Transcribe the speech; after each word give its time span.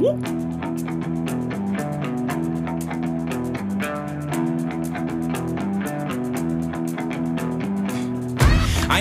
I 0.00 0.06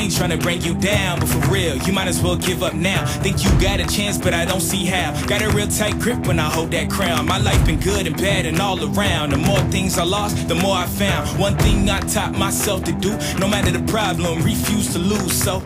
ain't 0.02 0.14
trying 0.16 0.32
to 0.32 0.38
bring 0.38 0.62
you 0.62 0.74
down, 0.76 1.22
but 1.22 1.30
for 1.30 1.40
real, 1.50 1.78
you 1.78 1.94
might 1.94 2.10
as 2.10 2.22
well 2.22 2.36
give 2.36 2.64
up 2.64 2.74
now. 2.74 3.06
Think 3.22 3.46
you 3.46 3.50
got 3.62 3.80
a 3.80 3.88
chance, 3.88 4.18
but 4.18 4.34
I 4.34 4.44
don't 4.44 4.60
see 4.60 4.86
how. 4.86 5.14
Got 5.26 5.42
a 5.42 5.50
real 5.52 5.68
tight 5.68 5.98
grip 6.00 6.28
when 6.28 6.38
I 6.38 6.50
hold 6.50 6.72
that 6.72 6.90
crown. 6.90 7.26
My 7.26 7.38
life 7.38 7.66
been 7.66 7.80
good 7.80 8.06
and 8.06 8.18
bad 8.18 8.46
and 8.46 8.60
all 8.60 8.78
around. 8.84 9.30
The 9.32 9.38
more 9.38 9.60
things 9.72 9.98
I 9.98 10.04
lost, 10.04 10.50
the 10.50 10.56
more 10.56 10.76
I 10.76 10.86
found. 10.86 11.40
One 11.40 11.58
thing 11.58 11.90
I 11.90 12.02
taught 12.02 12.34
myself 12.34 12.84
to 12.84 12.92
do, 12.92 13.18
no 13.40 13.48
matter 13.48 13.72
the 13.72 13.90
problem, 13.90 14.44
refuse 14.44 14.92
to 14.94 15.00
lose. 15.00 15.32
So. 15.32 15.64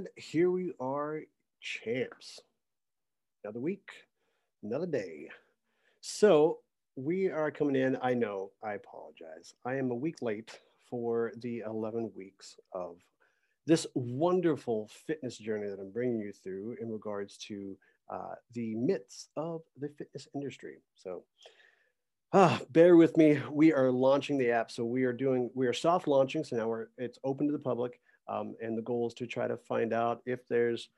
And 0.00 0.08
here 0.16 0.50
we 0.50 0.72
are, 0.80 1.20
champs. 1.60 2.40
Another 3.44 3.60
week, 3.60 3.90
another 4.62 4.86
day. 4.86 5.28
So 6.00 6.60
we 6.96 7.28
are 7.28 7.50
coming 7.50 7.76
in. 7.76 7.98
I 8.00 8.14
know, 8.14 8.50
I 8.64 8.72
apologize. 8.72 9.52
I 9.66 9.74
am 9.74 9.90
a 9.90 9.94
week 9.94 10.22
late 10.22 10.58
for 10.88 11.32
the 11.42 11.64
11 11.66 12.12
weeks 12.16 12.56
of 12.72 12.96
this 13.66 13.86
wonderful 13.92 14.88
fitness 15.06 15.36
journey 15.36 15.68
that 15.68 15.78
I'm 15.78 15.92
bringing 15.92 16.20
you 16.20 16.32
through 16.32 16.78
in 16.80 16.90
regards 16.90 17.36
to 17.48 17.76
uh, 18.08 18.36
the 18.54 18.74
myths 18.76 19.28
of 19.36 19.60
the 19.78 19.90
fitness 19.98 20.28
industry. 20.34 20.78
So, 20.94 21.24
ah, 22.32 22.58
bear 22.70 22.96
with 22.96 23.18
me. 23.18 23.38
We 23.50 23.74
are 23.74 23.90
launching 23.90 24.38
the 24.38 24.50
app, 24.50 24.70
so 24.70 24.82
we 24.82 25.04
are 25.04 25.12
doing 25.12 25.50
we 25.54 25.66
are 25.66 25.74
soft 25.74 26.08
launching. 26.08 26.42
So 26.42 26.56
now 26.56 26.68
we're 26.68 26.86
it's 26.96 27.18
open 27.22 27.48
to 27.48 27.52
the 27.52 27.58
public, 27.58 28.00
um, 28.30 28.54
and 28.62 28.78
the 28.78 28.82
goal 28.82 29.08
is 29.08 29.14
to 29.14 29.26
try 29.26 29.46
to 29.48 29.56
find 29.56 29.92
out 29.92 30.22
if 30.24 30.40
there's 30.48 30.88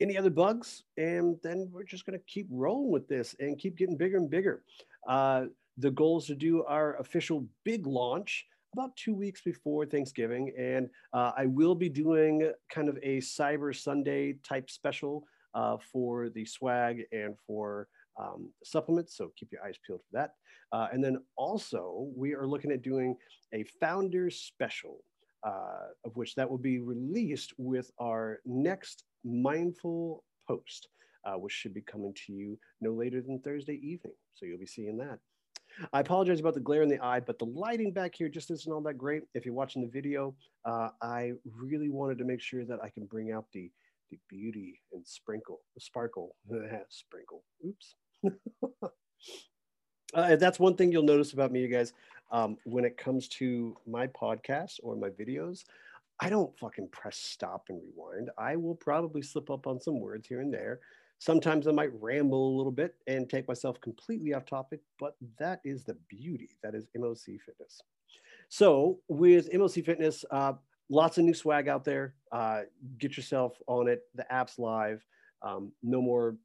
any 0.00 0.16
other 0.18 0.30
bugs, 0.30 0.84
and 0.96 1.36
then 1.42 1.68
we're 1.72 1.84
just 1.84 2.04
going 2.06 2.18
to 2.18 2.24
keep 2.26 2.46
rolling 2.50 2.90
with 2.90 3.08
this 3.08 3.34
and 3.40 3.58
keep 3.58 3.76
getting 3.76 3.96
bigger 3.96 4.16
and 4.16 4.30
bigger. 4.30 4.62
Uh, 5.08 5.46
the 5.78 5.90
goal 5.90 6.18
is 6.18 6.26
to 6.26 6.34
do 6.34 6.64
our 6.64 6.96
official 6.96 7.46
big 7.64 7.86
launch 7.86 8.46
about 8.74 8.96
two 8.96 9.14
weeks 9.14 9.42
before 9.42 9.84
Thanksgiving. 9.86 10.52
And 10.58 10.88
uh, 11.12 11.32
I 11.36 11.46
will 11.46 11.74
be 11.74 11.88
doing 11.88 12.50
kind 12.70 12.88
of 12.88 12.98
a 13.02 13.18
Cyber 13.18 13.74
Sunday 13.74 14.34
type 14.42 14.70
special 14.70 15.24
uh, 15.54 15.76
for 15.92 16.30
the 16.30 16.44
swag 16.44 17.02
and 17.12 17.36
for 17.46 17.88
um, 18.20 18.50
supplements. 18.64 19.16
So 19.16 19.30
keep 19.36 19.50
your 19.52 19.64
eyes 19.64 19.76
peeled 19.86 20.00
for 20.00 20.18
that. 20.18 20.34
Uh, 20.72 20.88
and 20.92 21.04
then 21.04 21.18
also, 21.36 22.08
we 22.16 22.34
are 22.34 22.46
looking 22.46 22.72
at 22.72 22.82
doing 22.82 23.16
a 23.52 23.64
founders 23.80 24.36
special, 24.36 25.04
uh, 25.44 25.88
of 26.04 26.16
which 26.16 26.34
that 26.34 26.48
will 26.48 26.58
be 26.58 26.78
released 26.78 27.52
with 27.58 27.90
our 27.98 28.40
next 28.44 29.04
mindful 29.24 30.24
post 30.48 30.88
uh, 31.24 31.34
which 31.34 31.52
should 31.52 31.74
be 31.74 31.82
coming 31.82 32.14
to 32.26 32.32
you 32.32 32.58
no 32.80 32.92
later 32.92 33.20
than 33.20 33.38
Thursday 33.40 33.80
evening. 33.82 34.14
So 34.34 34.46
you'll 34.46 34.58
be 34.58 34.66
seeing 34.66 34.96
that. 34.98 35.18
I 35.92 36.00
apologize 36.00 36.40
about 36.40 36.54
the 36.54 36.60
glare 36.60 36.82
in 36.82 36.88
the 36.88 37.02
eye, 37.02 37.20
but 37.20 37.38
the 37.38 37.46
lighting 37.46 37.92
back 37.92 38.14
here 38.14 38.28
just 38.28 38.50
isn't 38.50 38.70
all 38.70 38.82
that 38.82 38.98
great. 38.98 39.22
If 39.34 39.46
you're 39.46 39.54
watching 39.54 39.80
the 39.80 39.88
video, 39.88 40.34
uh, 40.66 40.90
I 41.00 41.32
really 41.44 41.88
wanted 41.88 42.18
to 42.18 42.24
make 42.24 42.42
sure 42.42 42.64
that 42.66 42.80
I 42.82 42.90
can 42.90 43.06
bring 43.06 43.32
out 43.32 43.46
the, 43.52 43.70
the 44.10 44.18
beauty 44.28 44.80
and 44.92 45.06
sprinkle, 45.06 45.60
the 45.74 45.80
sparkle, 45.80 46.36
sprinkle, 46.90 47.42
oops. 47.66 47.94
uh, 50.14 50.36
that's 50.36 50.58
one 50.58 50.76
thing 50.76 50.92
you'll 50.92 51.04
notice 51.04 51.32
about 51.32 51.52
me, 51.52 51.62
you 51.62 51.68
guys. 51.68 51.94
Um, 52.32 52.56
when 52.64 52.84
it 52.84 52.96
comes 52.96 53.28
to 53.28 53.76
my 53.86 54.06
podcasts 54.06 54.80
or 54.82 54.96
my 54.96 55.10
videos, 55.10 55.64
I 56.18 56.30
don't 56.30 56.56
fucking 56.58 56.88
press 56.88 57.18
stop 57.18 57.66
and 57.68 57.80
rewind. 57.82 58.30
I 58.38 58.56
will 58.56 58.74
probably 58.74 59.22
slip 59.22 59.50
up 59.50 59.66
on 59.66 59.80
some 59.80 60.00
words 60.00 60.26
here 60.26 60.40
and 60.40 60.52
there. 60.52 60.80
Sometimes 61.18 61.68
I 61.68 61.72
might 61.72 61.90
ramble 62.00 62.48
a 62.48 62.56
little 62.56 62.72
bit 62.72 62.94
and 63.06 63.28
take 63.28 63.46
myself 63.46 63.80
completely 63.80 64.34
off 64.34 64.44
topic, 64.44 64.80
but 64.98 65.16
that 65.38 65.60
is 65.64 65.84
the 65.84 65.96
beauty. 66.08 66.50
That 66.62 66.74
is 66.74 66.86
MOC 66.96 67.40
Fitness. 67.44 67.82
So 68.48 68.98
with 69.08 69.52
MOC 69.52 69.84
Fitness, 69.84 70.24
uh, 70.30 70.54
lots 70.88 71.18
of 71.18 71.24
new 71.24 71.34
swag 71.34 71.68
out 71.68 71.84
there. 71.84 72.14
Uh, 72.32 72.62
get 72.98 73.16
yourself 73.16 73.56
on 73.66 73.88
it. 73.88 74.02
The 74.14 74.30
app's 74.32 74.58
live. 74.58 75.04
Um, 75.42 75.72
no 75.82 76.00
more 76.00 76.36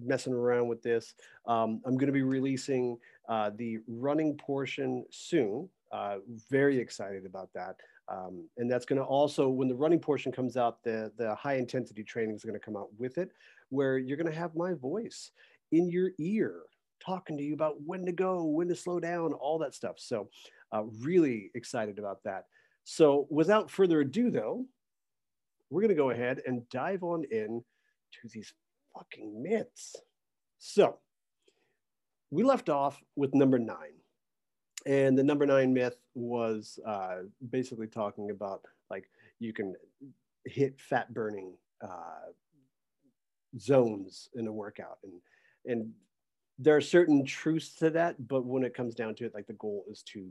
messing 0.00 0.32
around 0.32 0.68
with 0.68 0.82
this. 0.82 1.14
Um, 1.46 1.80
I'm 1.84 1.96
going 1.96 2.06
to 2.06 2.12
be 2.12 2.22
releasing 2.22 2.98
uh, 3.28 3.50
the 3.56 3.78
running 3.86 4.36
portion 4.36 5.04
soon. 5.10 5.68
Uh, 5.92 6.16
very 6.50 6.78
excited 6.78 7.26
about 7.26 7.50
that. 7.54 7.76
Um, 8.08 8.48
and 8.56 8.70
that's 8.70 8.84
going 8.84 8.98
to 9.00 9.04
also, 9.04 9.48
when 9.48 9.68
the 9.68 9.74
running 9.74 9.98
portion 9.98 10.30
comes 10.30 10.56
out, 10.56 10.82
the, 10.82 11.12
the 11.16 11.34
high 11.34 11.54
intensity 11.54 12.04
training 12.04 12.36
is 12.36 12.44
going 12.44 12.54
to 12.54 12.60
come 12.60 12.76
out 12.76 12.88
with 12.98 13.18
it, 13.18 13.32
where 13.70 13.98
you're 13.98 14.16
going 14.16 14.30
to 14.30 14.38
have 14.38 14.54
my 14.54 14.74
voice 14.74 15.32
in 15.72 15.88
your 15.90 16.10
ear 16.18 16.62
talking 17.04 17.36
to 17.36 17.42
you 17.42 17.54
about 17.54 17.76
when 17.84 18.06
to 18.06 18.12
go, 18.12 18.44
when 18.44 18.68
to 18.68 18.76
slow 18.76 19.00
down, 19.00 19.32
all 19.32 19.58
that 19.58 19.74
stuff. 19.74 19.96
So, 19.98 20.28
uh, 20.72 20.84
really 21.00 21.50
excited 21.54 21.98
about 21.98 22.22
that. 22.24 22.44
So, 22.84 23.26
without 23.30 23.70
further 23.70 24.00
ado, 24.00 24.30
though, 24.30 24.64
we're 25.70 25.82
going 25.82 25.88
to 25.88 25.94
go 25.94 26.10
ahead 26.10 26.40
and 26.46 26.68
dive 26.70 27.02
on 27.02 27.24
in 27.24 27.62
to 28.12 28.28
these 28.28 28.52
fucking 28.96 29.42
myths. 29.42 29.96
So, 30.58 30.98
we 32.30 32.42
left 32.42 32.68
off 32.68 33.00
with 33.14 33.34
number 33.34 33.58
nine. 33.58 33.94
And 34.84 35.18
the 35.18 35.24
number 35.24 35.46
nine 35.46 35.72
myth 35.72 35.96
was 36.14 36.78
uh, 36.86 37.22
basically 37.50 37.88
talking 37.88 38.30
about 38.30 38.62
like 38.88 39.10
you 39.40 39.52
can 39.52 39.74
hit 40.44 40.80
fat 40.80 41.12
burning 41.12 41.54
uh, 41.82 42.30
zones 43.58 44.28
in 44.34 44.46
a 44.46 44.52
workout. 44.52 44.98
And 45.02 45.12
and 45.66 45.92
there 46.58 46.76
are 46.76 46.80
certain 46.80 47.24
truths 47.24 47.74
to 47.74 47.90
that 47.90 48.28
but 48.28 48.44
when 48.44 48.64
it 48.64 48.74
comes 48.74 48.94
down 48.94 49.14
to 49.14 49.26
it 49.26 49.34
like 49.34 49.46
the 49.46 49.52
goal 49.54 49.84
is 49.90 50.02
to 50.02 50.30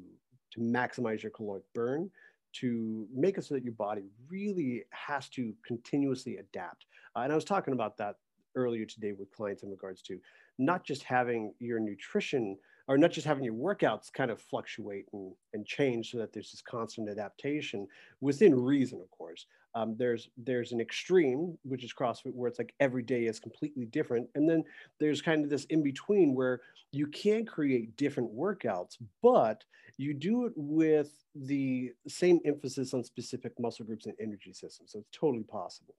to 0.51 0.59
maximize 0.59 1.21
your 1.21 1.31
caloric 1.31 1.63
burn 1.73 2.09
to 2.53 3.07
make 3.13 3.37
it 3.37 3.43
so 3.43 3.53
that 3.53 3.63
your 3.63 3.73
body 3.73 4.05
really 4.29 4.83
has 4.89 5.27
to 5.27 5.53
continuously 5.67 6.37
adapt. 6.37 6.85
Uh, 7.15 7.19
and 7.19 7.31
i 7.31 7.35
was 7.35 7.45
talking 7.45 7.73
about 7.73 7.97
that 7.97 8.15
earlier 8.55 8.85
today 8.85 9.11
with 9.11 9.31
clients 9.31 9.63
in 9.63 9.69
regards 9.69 10.01
to 10.03 10.19
not 10.57 10.83
just 10.83 11.03
having 11.03 11.53
your 11.59 11.79
nutrition 11.79 12.57
or 12.87 12.97
not 12.97 13.11
just 13.11 13.25
having 13.25 13.43
your 13.43 13.53
workouts 13.53 14.13
kind 14.13 14.29
of 14.29 14.39
fluctuate 14.39 15.05
and, 15.13 15.33
and 15.53 15.65
change 15.65 16.11
so 16.11 16.19
that 16.19 16.31
there's 16.31 16.51
this 16.51 16.61
constant 16.61 17.09
adaptation 17.09 17.87
within 18.21 18.53
reason, 18.53 19.01
of 19.01 19.09
course. 19.09 19.47
Um, 19.73 19.95
there's 19.97 20.29
there's 20.37 20.71
an 20.71 20.79
extreme, 20.79 21.57
which 21.63 21.83
is 21.83 21.93
CrossFit, 21.93 22.33
where 22.33 22.47
it's 22.47 22.59
like 22.59 22.73
every 22.79 23.03
day 23.03 23.25
is 23.25 23.39
completely 23.39 23.85
different. 23.85 24.29
And 24.35 24.49
then 24.49 24.63
there's 24.99 25.21
kind 25.21 25.43
of 25.43 25.49
this 25.49 25.65
in 25.65 25.83
between 25.83 26.33
where 26.33 26.61
you 26.91 27.07
can 27.07 27.45
create 27.45 27.97
different 27.97 28.33
workouts, 28.33 28.97
but 29.21 29.65
you 29.97 30.13
do 30.13 30.45
it 30.45 30.53
with 30.55 31.11
the 31.35 31.91
same 32.07 32.39
emphasis 32.45 32.93
on 32.93 33.03
specific 33.03 33.51
muscle 33.59 33.85
groups 33.85 34.05
and 34.05 34.15
energy 34.19 34.53
systems. 34.53 34.93
So 34.93 34.99
it's 34.99 35.09
totally 35.11 35.43
possible. 35.43 35.95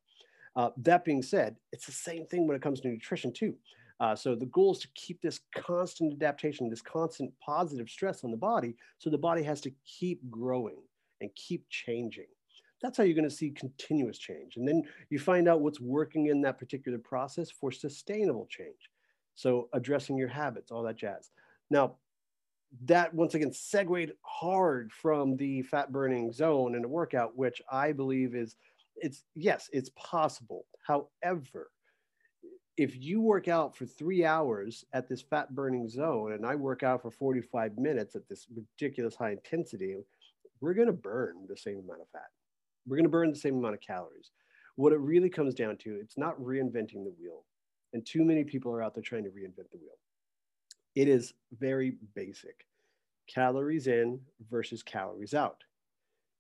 Uh, 0.57 0.71
that 0.79 1.05
being 1.05 1.23
said, 1.23 1.57
it's 1.73 1.87
the 1.87 1.93
same 1.93 2.27
thing 2.27 2.47
when 2.47 2.57
it 2.57 2.63
comes 2.63 2.81
to 2.81 2.89
nutrition 2.89 3.33
too. 3.33 3.55
Uh, 4.01 4.15
so 4.15 4.35
the 4.35 4.47
goal 4.47 4.73
is 4.73 4.79
to 4.79 4.89
keep 4.95 5.21
this 5.23 5.41
constant 5.55 6.13
adaptation, 6.15 6.69
this 6.69 6.83
constant 6.83 7.33
positive 7.41 7.89
stress 7.89 8.25
on 8.25 8.31
the 8.31 8.37
body. 8.37 8.75
So 8.99 9.11
the 9.11 9.19
body 9.19 9.43
has 9.43 9.61
to 9.63 9.73
keep 9.87 10.21
growing 10.31 10.77
and 11.21 11.31
keep 11.35 11.67
changing. 11.71 12.27
That's 12.83 12.99
how 12.99 13.05
you're 13.05 13.15
going 13.15 13.29
to 13.29 13.35
see 13.35 13.51
continuous 13.51 14.19
change. 14.19 14.57
And 14.57 14.69
then 14.69 14.83
you 15.09 15.19
find 15.19 15.49
out 15.49 15.61
what's 15.61 15.81
working 15.81 16.27
in 16.27 16.43
that 16.43 16.59
particular 16.59 16.99
process 16.99 17.51
for 17.51 17.73
sustainable 17.73 18.47
change. 18.51 18.91
So 19.35 19.69
addressing 19.73 20.19
your 20.19 20.29
habits, 20.29 20.71
all 20.71 20.83
that 20.83 20.97
jazz. 20.97 21.31
Now, 21.71 21.97
that 22.85 23.15
once 23.15 23.35
again 23.35 23.53
segued 23.53 24.13
hard 24.23 24.93
from 24.93 25.37
the 25.37 25.63
fat 25.63 25.91
burning 25.91 26.33
zone 26.33 26.75
in 26.75 26.85
a 26.85 26.89
workout, 26.89 27.37
which 27.37 27.63
I 27.71 27.93
believe 27.93 28.35
is 28.35 28.57
it's 28.97 29.25
yes, 29.35 29.69
it's 29.73 29.91
possible. 29.97 30.67
However, 30.87 31.71
if 32.77 32.97
you 32.97 33.21
work 33.21 33.49
out 33.49 33.77
for 33.77 33.87
three 33.87 34.25
hours 34.25 34.85
at 34.93 35.09
this 35.09 35.23
fat 35.23 35.55
burning 35.55 35.89
zone 35.89 36.33
and 36.33 36.45
I 36.45 36.55
work 36.55 36.83
out 36.83 37.03
for 37.03 37.11
45 37.11 37.79
minutes 37.79 38.15
at 38.17 38.29
this 38.29 38.47
ridiculous 38.55 39.15
high 39.15 39.33
intensity, 39.33 39.97
we're 40.61 40.75
going 40.75 40.87
to 40.87 40.93
burn 40.93 41.47
the 41.49 41.57
same 41.57 41.79
amount 41.79 42.03
of 42.03 42.09
fat. 42.13 42.29
We're 42.87 42.97
going 42.97 43.05
to 43.05 43.11
burn 43.11 43.31
the 43.31 43.39
same 43.39 43.57
amount 43.57 43.75
of 43.75 43.81
calories. 43.81 44.31
What 44.77 44.93
it 44.93 45.01
really 45.01 45.31
comes 45.31 45.55
down 45.55 45.79
to, 45.79 45.99
it's 46.01 46.19
not 46.19 46.39
reinventing 46.39 47.05
the 47.05 47.15
wheel. 47.19 47.45
And 47.95 48.05
too 48.05 48.25
many 48.25 48.45
people 48.45 48.73
are 48.73 48.83
out 48.83 48.95
there 48.95 49.03
trying 49.03 49.25
to 49.25 49.31
reinvent 49.31 49.71
the 49.71 49.79
wheel. 49.79 49.97
It 50.95 51.09
is 51.09 51.33
very 51.59 51.97
basic 52.15 52.67
calories 53.27 53.87
in 53.87 54.21
versus 54.51 54.83
calories 54.83 55.35
out. 55.35 55.65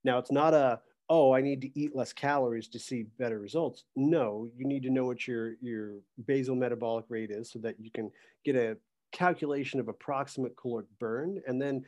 Now, 0.04 0.18
it's 0.18 0.30
not 0.30 0.54
a, 0.54 0.80
oh, 1.08 1.32
I 1.32 1.40
need 1.40 1.60
to 1.62 1.78
eat 1.78 1.94
less 1.94 2.12
calories 2.12 2.68
to 2.68 2.78
see 2.78 3.04
better 3.18 3.38
results. 3.38 3.84
No, 3.94 4.48
you 4.56 4.66
need 4.66 4.82
to 4.82 4.90
know 4.90 5.04
what 5.04 5.26
your, 5.26 5.54
your 5.60 5.92
basal 6.26 6.56
metabolic 6.56 7.04
rate 7.08 7.30
is 7.30 7.50
so 7.50 7.58
that 7.60 7.78
you 7.78 7.90
can 7.90 8.10
get 8.44 8.56
a 8.56 8.76
calculation 9.12 9.78
of 9.78 9.88
approximate 9.88 10.56
caloric 10.56 10.86
burn 10.98 11.40
and 11.46 11.62
then 11.62 11.84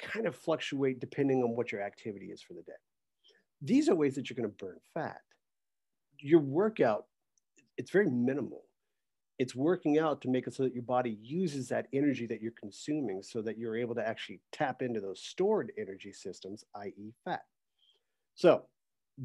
kind 0.00 0.26
of 0.26 0.36
fluctuate 0.36 1.00
depending 1.00 1.42
on 1.42 1.56
what 1.56 1.72
your 1.72 1.80
activity 1.82 2.26
is 2.26 2.42
for 2.42 2.52
the 2.52 2.62
day. 2.62 2.72
These 3.62 3.88
are 3.88 3.94
ways 3.94 4.14
that 4.14 4.28
you're 4.28 4.36
going 4.36 4.50
to 4.50 4.64
burn 4.64 4.78
fat. 4.94 5.20
your 6.20 6.40
workout, 6.40 7.06
it's 7.76 7.90
very 7.90 8.10
minimal. 8.10 8.64
It's 9.38 9.54
working 9.54 9.98
out 9.98 10.20
to 10.22 10.28
make 10.28 10.46
it 10.46 10.54
so 10.54 10.64
that 10.64 10.74
your 10.74 10.82
body 10.82 11.16
uses 11.22 11.68
that 11.68 11.86
energy 11.92 12.26
that 12.26 12.42
you're 12.42 12.52
consuming 12.58 13.22
so 13.22 13.40
that 13.42 13.56
you're 13.56 13.76
able 13.76 13.94
to 13.94 14.06
actually 14.06 14.40
tap 14.52 14.82
into 14.82 15.00
those 15.00 15.22
stored 15.22 15.72
energy 15.78 16.12
systems, 16.12 16.64
i.e., 16.74 17.14
fat. 17.24 17.42
So 18.38 18.62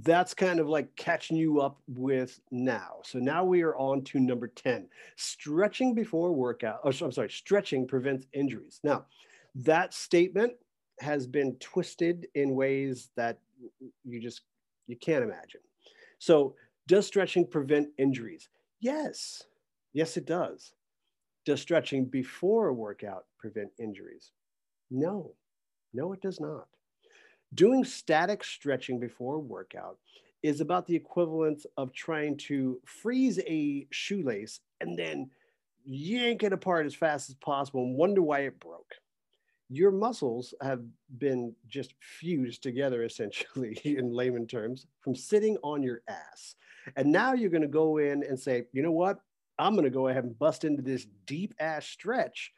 that's 0.01 0.33
kind 0.33 0.59
of 0.59 0.67
like 0.67 0.93
catching 0.95 1.37
you 1.37 1.61
up 1.61 1.79
with 1.87 2.39
now. 2.49 2.95
So 3.03 3.19
now 3.19 3.45
we 3.45 3.61
are 3.61 3.75
on 3.77 4.03
to 4.05 4.19
number 4.19 4.47
10 4.47 4.87
stretching 5.17 5.93
before 5.93 6.33
workout. 6.33 6.79
I'm 6.83 7.11
sorry, 7.11 7.29
stretching 7.29 7.85
prevents 7.85 8.25
injuries. 8.33 8.79
Now, 8.83 9.05
that 9.53 9.93
statement 9.93 10.53
has 10.99 11.27
been 11.27 11.55
twisted 11.59 12.25
in 12.33 12.55
ways 12.55 13.11
that 13.15 13.37
you 14.03 14.19
just 14.19 14.41
you 14.87 14.97
can't 14.97 15.23
imagine. 15.23 15.61
So, 16.17 16.55
does 16.87 17.05
stretching 17.05 17.45
prevent 17.45 17.89
injuries? 17.99 18.49
Yes. 18.81 19.43
Yes, 19.93 20.17
it 20.17 20.25
does. 20.25 20.73
Does 21.45 21.61
stretching 21.61 22.05
before 22.05 22.69
a 22.69 22.73
workout 22.73 23.25
prevent 23.37 23.69
injuries? 23.77 24.31
No. 24.89 25.35
No, 25.93 26.13
it 26.13 26.21
does 26.21 26.39
not. 26.39 26.67
Doing 27.53 27.83
static 27.83 28.43
stretching 28.43 28.99
before 28.99 29.35
a 29.35 29.39
workout 29.39 29.97
is 30.41 30.61
about 30.61 30.85
the 30.85 30.95
equivalent 30.95 31.65
of 31.77 31.93
trying 31.93 32.37
to 32.37 32.79
freeze 32.85 33.39
a 33.47 33.87
shoelace 33.91 34.59
and 34.81 34.97
then 34.97 35.29
yank 35.85 36.43
it 36.43 36.53
apart 36.53 36.85
as 36.85 36.95
fast 36.95 37.29
as 37.29 37.35
possible 37.35 37.83
and 37.83 37.95
wonder 37.95 38.21
why 38.21 38.39
it 38.41 38.59
broke. 38.59 38.93
Your 39.69 39.91
muscles 39.91 40.53
have 40.61 40.81
been 41.17 41.53
just 41.67 41.93
fused 41.99 42.61
together, 42.63 43.03
essentially, 43.03 43.79
in 43.83 44.13
layman 44.13 44.47
terms, 44.47 44.85
from 45.01 45.15
sitting 45.15 45.57
on 45.63 45.81
your 45.81 46.01
ass. 46.07 46.55
And 46.95 47.11
now 47.11 47.33
you're 47.33 47.49
going 47.49 47.61
to 47.61 47.67
go 47.67 47.97
in 47.97 48.23
and 48.23 48.39
say, 48.39 48.65
you 48.73 48.83
know 48.83 48.91
what? 48.91 49.19
I'm 49.57 49.73
going 49.73 49.85
to 49.85 49.89
go 49.89 50.07
ahead 50.07 50.23
and 50.23 50.37
bust 50.37 50.65
into 50.65 50.81
this 50.81 51.07
deep 51.25 51.53
ass 51.59 51.85
stretch 51.85 52.51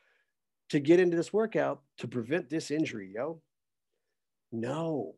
to 0.70 0.80
get 0.80 1.00
into 1.00 1.16
this 1.16 1.32
workout 1.32 1.82
to 2.00 2.08
prevent 2.08 2.50
this 2.50 2.72
injury, 2.72 3.12
yo. 3.14 3.42
No, 4.52 5.16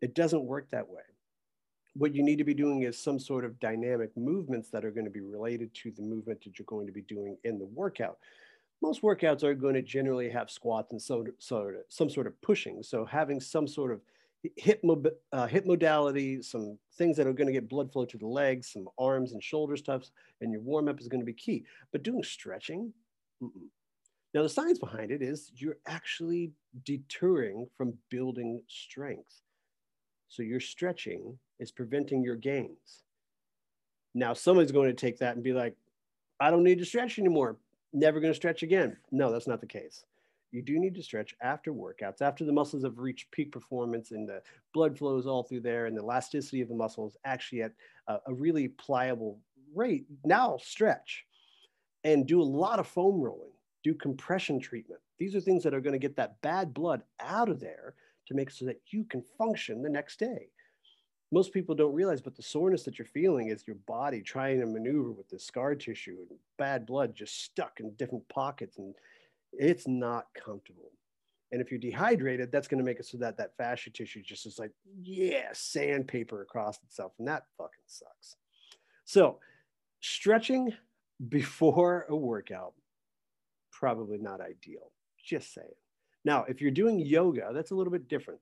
it 0.00 0.14
doesn't 0.14 0.44
work 0.44 0.70
that 0.70 0.88
way. 0.88 1.02
What 1.94 2.14
you 2.14 2.22
need 2.22 2.38
to 2.38 2.44
be 2.44 2.54
doing 2.54 2.82
is 2.82 2.96
some 2.96 3.18
sort 3.18 3.44
of 3.44 3.58
dynamic 3.58 4.16
movements 4.16 4.70
that 4.70 4.84
are 4.84 4.90
going 4.90 5.04
to 5.04 5.10
be 5.10 5.20
related 5.20 5.74
to 5.74 5.90
the 5.90 6.02
movement 6.02 6.42
that 6.44 6.58
you're 6.58 6.66
going 6.66 6.86
to 6.86 6.92
be 6.92 7.02
doing 7.02 7.36
in 7.44 7.58
the 7.58 7.66
workout. 7.66 8.18
Most 8.80 9.02
workouts 9.02 9.42
are 9.42 9.54
going 9.54 9.74
to 9.74 9.82
generally 9.82 10.30
have 10.30 10.50
squats 10.50 10.92
and 10.92 11.02
so, 11.02 11.26
so 11.38 11.72
some 11.88 12.08
sort 12.08 12.26
of 12.26 12.40
pushing. 12.40 12.82
So 12.82 13.04
having 13.04 13.40
some 13.40 13.66
sort 13.66 13.92
of 13.92 14.00
hip, 14.56 14.82
uh, 15.32 15.46
hip 15.46 15.66
modality, 15.66 16.42
some 16.42 16.78
things 16.96 17.16
that 17.16 17.26
are 17.26 17.32
going 17.32 17.48
to 17.48 17.52
get 17.52 17.68
blood 17.68 17.92
flow 17.92 18.04
to 18.06 18.18
the 18.18 18.26
legs, 18.26 18.72
some 18.72 18.88
arms 18.98 19.32
and 19.32 19.42
shoulder 19.42 19.76
stuffs, 19.76 20.12
and 20.40 20.52
your 20.52 20.62
warm 20.62 20.88
up 20.88 21.00
is 21.00 21.08
going 21.08 21.20
to 21.20 21.26
be 21.26 21.32
key. 21.32 21.64
But 21.92 22.02
doing 22.02 22.22
stretching, 22.22 22.92
mm 23.42 23.50
-mm. 23.54 23.68
Now, 24.32 24.42
the 24.42 24.48
science 24.48 24.78
behind 24.78 25.10
it 25.10 25.22
is 25.22 25.50
you're 25.56 25.78
actually 25.86 26.52
deterring 26.84 27.66
from 27.76 27.94
building 28.10 28.62
strength. 28.68 29.42
So 30.28 30.42
your 30.42 30.60
stretching 30.60 31.36
is 31.58 31.72
preventing 31.72 32.22
your 32.22 32.36
gains. 32.36 33.02
Now, 34.14 34.32
somebody's 34.32 34.72
going 34.72 34.88
to 34.88 34.94
take 34.94 35.18
that 35.18 35.34
and 35.34 35.42
be 35.42 35.52
like, 35.52 35.76
I 36.38 36.50
don't 36.50 36.62
need 36.62 36.78
to 36.78 36.84
stretch 36.84 37.18
anymore. 37.18 37.56
Never 37.92 38.20
going 38.20 38.32
to 38.32 38.36
stretch 38.36 38.62
again. 38.62 38.96
No, 39.10 39.32
that's 39.32 39.48
not 39.48 39.60
the 39.60 39.66
case. 39.66 40.04
You 40.52 40.62
do 40.62 40.78
need 40.78 40.94
to 40.94 41.02
stretch 41.02 41.34
after 41.42 41.72
workouts, 41.72 42.22
after 42.22 42.44
the 42.44 42.52
muscles 42.52 42.84
have 42.84 42.98
reached 42.98 43.30
peak 43.30 43.52
performance 43.52 44.10
and 44.10 44.28
the 44.28 44.42
blood 44.72 44.96
flows 44.96 45.26
all 45.26 45.42
through 45.42 45.60
there 45.60 45.86
and 45.86 45.96
the 45.96 46.02
elasticity 46.02 46.60
of 46.60 46.68
the 46.68 46.74
muscles 46.74 47.16
actually 47.24 47.62
at 47.62 47.72
a, 48.08 48.18
a 48.26 48.34
really 48.34 48.68
pliable 48.68 49.40
rate. 49.74 50.06
Now, 50.24 50.56
stretch 50.60 51.24
and 52.02 52.26
do 52.26 52.40
a 52.40 52.44
lot 52.44 52.78
of 52.78 52.86
foam 52.86 53.20
rolling 53.20 53.50
do 53.82 53.94
compression 53.94 54.60
treatment. 54.60 55.00
These 55.18 55.34
are 55.34 55.40
things 55.40 55.62
that 55.64 55.74
are 55.74 55.80
going 55.80 55.92
to 55.92 55.98
get 55.98 56.16
that 56.16 56.40
bad 56.42 56.74
blood 56.74 57.02
out 57.20 57.48
of 57.48 57.60
there 57.60 57.94
to 58.26 58.34
make 58.34 58.50
so 58.50 58.64
that 58.66 58.80
you 58.90 59.04
can 59.04 59.22
function 59.38 59.82
the 59.82 59.88
next 59.88 60.18
day. 60.18 60.48
Most 61.32 61.52
people 61.52 61.74
don't 61.74 61.94
realize, 61.94 62.20
but 62.20 62.34
the 62.34 62.42
soreness 62.42 62.82
that 62.84 62.98
you're 62.98 63.06
feeling 63.06 63.48
is 63.48 63.66
your 63.66 63.76
body 63.86 64.20
trying 64.20 64.60
to 64.60 64.66
maneuver 64.66 65.12
with 65.12 65.28
the 65.28 65.38
scar 65.38 65.74
tissue 65.74 66.16
and 66.28 66.38
bad 66.58 66.86
blood 66.86 67.14
just 67.14 67.44
stuck 67.44 67.78
in 67.78 67.94
different 67.94 68.28
pockets, 68.28 68.78
and 68.78 68.94
it's 69.52 69.86
not 69.86 70.26
comfortable. 70.34 70.90
And 71.52 71.60
if 71.60 71.70
you're 71.70 71.80
dehydrated, 71.80 72.50
that's 72.50 72.68
going 72.68 72.78
to 72.78 72.84
make 72.84 72.98
it 72.98 73.06
so 73.06 73.18
that 73.18 73.36
that 73.36 73.56
fascia 73.56 73.90
tissue 73.90 74.22
just 74.22 74.46
is 74.46 74.58
like, 74.58 74.72
yeah, 75.02 75.48
sandpaper 75.52 76.42
across 76.42 76.78
itself, 76.82 77.12
and 77.18 77.28
that 77.28 77.44
fucking 77.56 77.84
sucks. 77.86 78.36
So, 79.04 79.38
stretching 80.00 80.72
before 81.28 82.06
a 82.08 82.16
workout 82.16 82.74
probably 83.80 84.18
not 84.18 84.40
ideal. 84.40 84.92
Just 85.24 85.54
saying. 85.54 85.68
Now, 86.24 86.44
if 86.46 86.60
you're 86.60 86.70
doing 86.70 87.00
yoga, 87.00 87.50
that's 87.52 87.70
a 87.70 87.74
little 87.74 87.92
bit 87.92 88.08
different. 88.08 88.40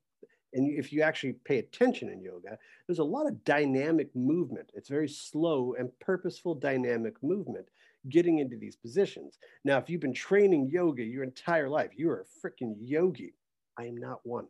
And 0.52 0.79
if 0.79 0.93
you 0.93 1.02
actually 1.02 1.35
pay 1.44 1.58
attention 1.58 2.08
in 2.08 2.20
yoga, 2.20 2.58
there's 2.87 2.99
a 2.99 3.05
lot 3.05 3.26
of 3.26 3.44
dynamic 3.44 4.14
movement. 4.17 4.70
It's 4.75 4.88
very 4.88 5.08
slow 5.08 5.75
and 5.79 5.90
purposeful 6.00 6.55
dynamic 6.55 7.23
movement 7.23 7.67
getting 8.08 8.38
into 8.38 8.56
these 8.56 8.75
positions. 8.75 9.38
Now, 9.64 9.79
if 9.79 9.88
you've 9.88 10.00
been 10.00 10.14
training 10.14 10.70
yoga 10.73 11.05
your 11.05 11.25
entire 11.25 11.69
life, 11.69 11.90
you 11.94 12.11
are 12.11 12.23
a 12.23 12.46
freaking 12.46 12.75
yogi. 12.81 13.35
I 13.79 13.85
am 13.85 13.96
not 13.96 14.20
one, 14.25 14.46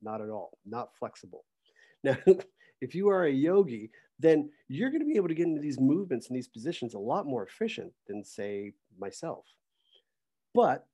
not 0.00 0.20
at 0.20 0.30
all, 0.30 0.58
not 0.66 0.96
flexible. 0.98 1.44
Now, 2.04 2.16
if 2.80 2.96
you 2.96 3.10
are 3.10 3.26
a 3.26 3.30
yogi, 3.30 3.88
then 4.18 4.50
you're 4.66 4.90
going 4.90 5.02
to 5.02 5.06
be 5.06 5.14
able 5.14 5.28
to 5.28 5.34
get 5.34 5.46
into 5.46 5.60
these 5.60 5.78
movements 5.78 6.26
and 6.26 6.36
these 6.36 6.48
positions 6.48 6.94
a 6.94 6.98
lot 6.98 7.26
more 7.26 7.46
efficient 7.46 7.92
than, 8.08 8.24
say, 8.24 8.72
myself. 8.98 9.44
But 10.54 10.86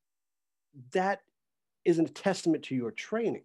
that 0.93 1.23
isn't 1.85 2.11
a 2.11 2.13
testament 2.13 2.63
to 2.65 2.75
your 2.75 2.91
training. 2.91 3.43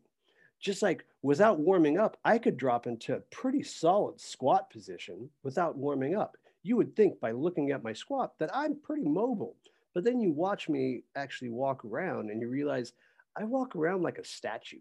Just 0.59 0.81
like 0.81 1.05
without 1.21 1.59
warming 1.59 1.97
up, 1.97 2.17
I 2.23 2.37
could 2.37 2.57
drop 2.57 2.87
into 2.87 3.15
a 3.15 3.21
pretty 3.31 3.63
solid 3.63 4.19
squat 4.19 4.69
position 4.69 5.29
without 5.43 5.77
warming 5.77 6.15
up. 6.15 6.37
You 6.63 6.77
would 6.77 6.95
think 6.95 7.19
by 7.19 7.31
looking 7.31 7.71
at 7.71 7.83
my 7.83 7.93
squat 7.93 8.33
that 8.39 8.55
I'm 8.55 8.79
pretty 8.81 9.03
mobile. 9.03 9.55
But 9.93 10.03
then 10.03 10.21
you 10.21 10.31
watch 10.31 10.69
me 10.69 11.03
actually 11.15 11.49
walk 11.49 11.85
around 11.85 12.31
and 12.31 12.41
you 12.41 12.49
realize 12.49 12.93
I 13.37 13.43
walk 13.43 13.75
around 13.75 14.03
like 14.03 14.17
a 14.17 14.25
statue. 14.25 14.79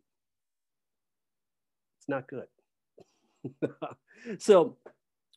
It's 1.99 2.09
not 2.09 2.28
good. 2.28 2.47
so 4.38 4.76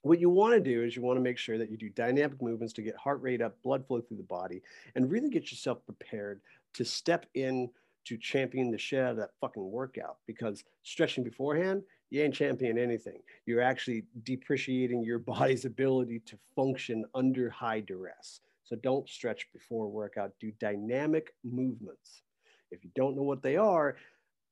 what 0.06 0.20
you 0.20 0.30
want 0.30 0.54
to 0.54 0.60
do 0.60 0.84
is 0.84 0.96
you 0.96 1.02
want 1.02 1.18
to 1.18 1.24
make 1.24 1.38
sure 1.38 1.58
that 1.58 1.72
you 1.72 1.78
do 1.78 1.90
dynamic 1.90 2.40
movements 2.40 2.74
to 2.74 2.84
get 2.84 2.96
heart 2.96 3.22
rate 3.22 3.42
up, 3.42 3.62
blood 3.64 3.88
flow 3.88 4.02
through 4.02 4.18
the 4.18 4.24
body, 4.24 4.62
and 4.96 5.10
really 5.10 5.30
get 5.30 5.50
yourself 5.52 5.84
prepared 5.86 6.42
to 6.76 6.86
step 6.86 7.26
in 7.34 7.70
to 8.06 8.18
champion 8.18 8.70
the 8.70 8.78
shit 8.78 9.00
out 9.00 9.12
of 9.12 9.18
that 9.18 9.32
fucking 9.42 9.72
workout. 9.72 10.18
Because 10.28 10.64
stretching 10.84 11.24
beforehand, 11.24 11.82
you 12.12 12.22
ain't 12.22 12.36
championing 12.36 12.84
anything. 12.84 13.20
You're 13.48 13.64
actually 13.64 14.04
depreciating 14.24 15.04
your 15.04 15.18
body's 15.34 15.66
ability 15.66 16.20
to 16.28 16.38
function 16.56 17.06
under 17.16 17.50
high 17.50 17.80
duress. 17.80 18.42
So 18.64 18.76
don't 18.76 19.10
stretch 19.10 19.48
before 19.54 19.88
workout. 19.88 20.34
Do 20.40 20.52
dynamic 20.60 21.34
movements. 21.44 22.22
If 22.70 22.84
you 22.84 22.92
don't 22.96 23.16
know 23.16 23.24
what 23.24 23.42
they 23.42 23.58
are, 23.58 23.96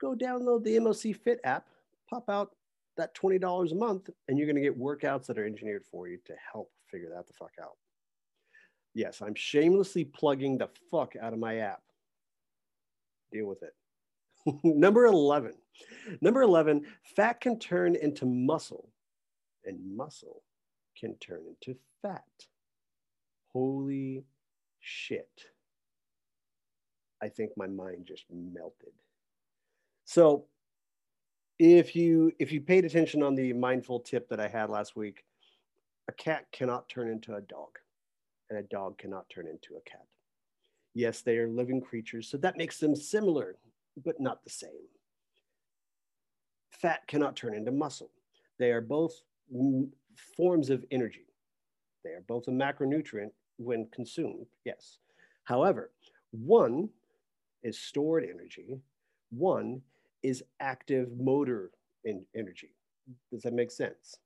go 0.02 0.16
download 0.16 0.64
the 0.64 0.80
MOC 0.80 1.16
Fit 1.16 1.40
app, 1.44 1.68
pop 2.10 2.28
out 2.28 2.56
that 2.98 3.16
$20 3.16 3.72
a 3.72 3.76
month 3.76 4.10
and 4.28 4.38
you're 4.38 4.48
going 4.48 4.56
to 4.56 4.62
get 4.62 4.80
workouts 4.80 5.26
that 5.26 5.38
are 5.38 5.46
engineered 5.46 5.84
for 5.90 6.08
you 6.08 6.20
to 6.26 6.34
help 6.52 6.72
figure 6.92 7.10
that 7.14 7.28
the 7.28 7.34
fuck 7.34 7.54
out. 7.62 7.78
Yes, 8.94 9.22
I'm 9.22 9.36
shamelessly 9.36 10.06
plugging 10.06 10.58
the 10.58 10.70
fuck 10.92 11.14
out 11.20 11.34
of 11.34 11.40
my 11.40 11.58
app. 11.58 11.82
Deal 13.32 13.48
with 13.48 13.64
it. 13.64 13.74
Number 14.64 15.06
11. 15.06 15.54
Number 16.22 16.44
11, 16.44 16.86
fat 17.16 17.42
can 17.42 17.58
turn 17.58 17.96
into 17.96 18.26
muscle 18.26 18.90
and 19.66 19.80
muscle 19.96 20.44
can 20.98 21.16
turn 21.16 21.42
into 21.48 21.80
fat. 22.02 22.24
Holy 23.52 24.24
shit. 24.80 25.30
I 27.22 27.30
think 27.30 27.52
my 27.56 27.68
mind 27.68 28.06
just 28.06 28.26
melted. 28.32 28.94
So 30.06 30.46
if 31.60 31.96
you 31.96 32.32
if 32.40 32.52
you 32.52 32.62
paid 32.62 32.86
attention 32.86 33.24
on 33.24 33.36
the 33.36 33.54
mindful 33.54 34.00
tip 34.00 34.28
that 34.30 34.40
I 34.40 34.48
had 34.48 34.70
last 34.70 34.96
week, 34.96 35.24
a 36.10 36.14
cat 36.14 36.46
cannot 36.52 36.90
turn 36.90 37.10
into 37.10 37.36
a 37.36 37.42
dog, 37.42 37.70
and 38.50 38.60
a 38.60 38.64
dog 38.64 38.98
cannot 38.98 39.30
turn 39.30 39.48
into 39.48 39.76
a 39.76 39.90
cat. 39.90 40.06
Yes, 40.94 41.22
they 41.22 41.38
are 41.38 41.48
living 41.48 41.82
creatures, 41.82 42.28
so 42.30 42.38
that 42.38 42.58
makes 42.58 42.80
them 42.80 42.96
similar, 42.96 43.56
but 44.04 44.20
not 44.20 44.44
the 44.44 44.50
same. 44.50 44.88
Fat 46.72 47.08
cannot 47.08 47.36
turn 47.36 47.56
into 47.56 47.72
muscle. 47.72 48.12
They 48.60 48.72
are 48.72 48.82
both 48.82 49.22
forms 50.38 50.70
of 50.70 50.86
energy. 50.92 51.26
They 52.04 52.12
are 52.12 52.24
both 52.28 52.48
a 52.48 52.52
macronutrient 52.52 53.32
when 53.58 53.88
consumed, 53.92 54.46
yes. 54.66 54.98
However, 55.46 55.92
one 56.32 56.90
is 57.64 57.80
stored 57.80 58.26
energy, 58.26 58.80
one 59.32 59.82
is 60.24 60.44
active 60.60 61.10
motor 61.20 61.72
in 62.06 62.26
energy. 62.36 62.74
Does 63.32 63.44
that 63.44 63.54
make 63.54 63.72
sense? 63.72 64.18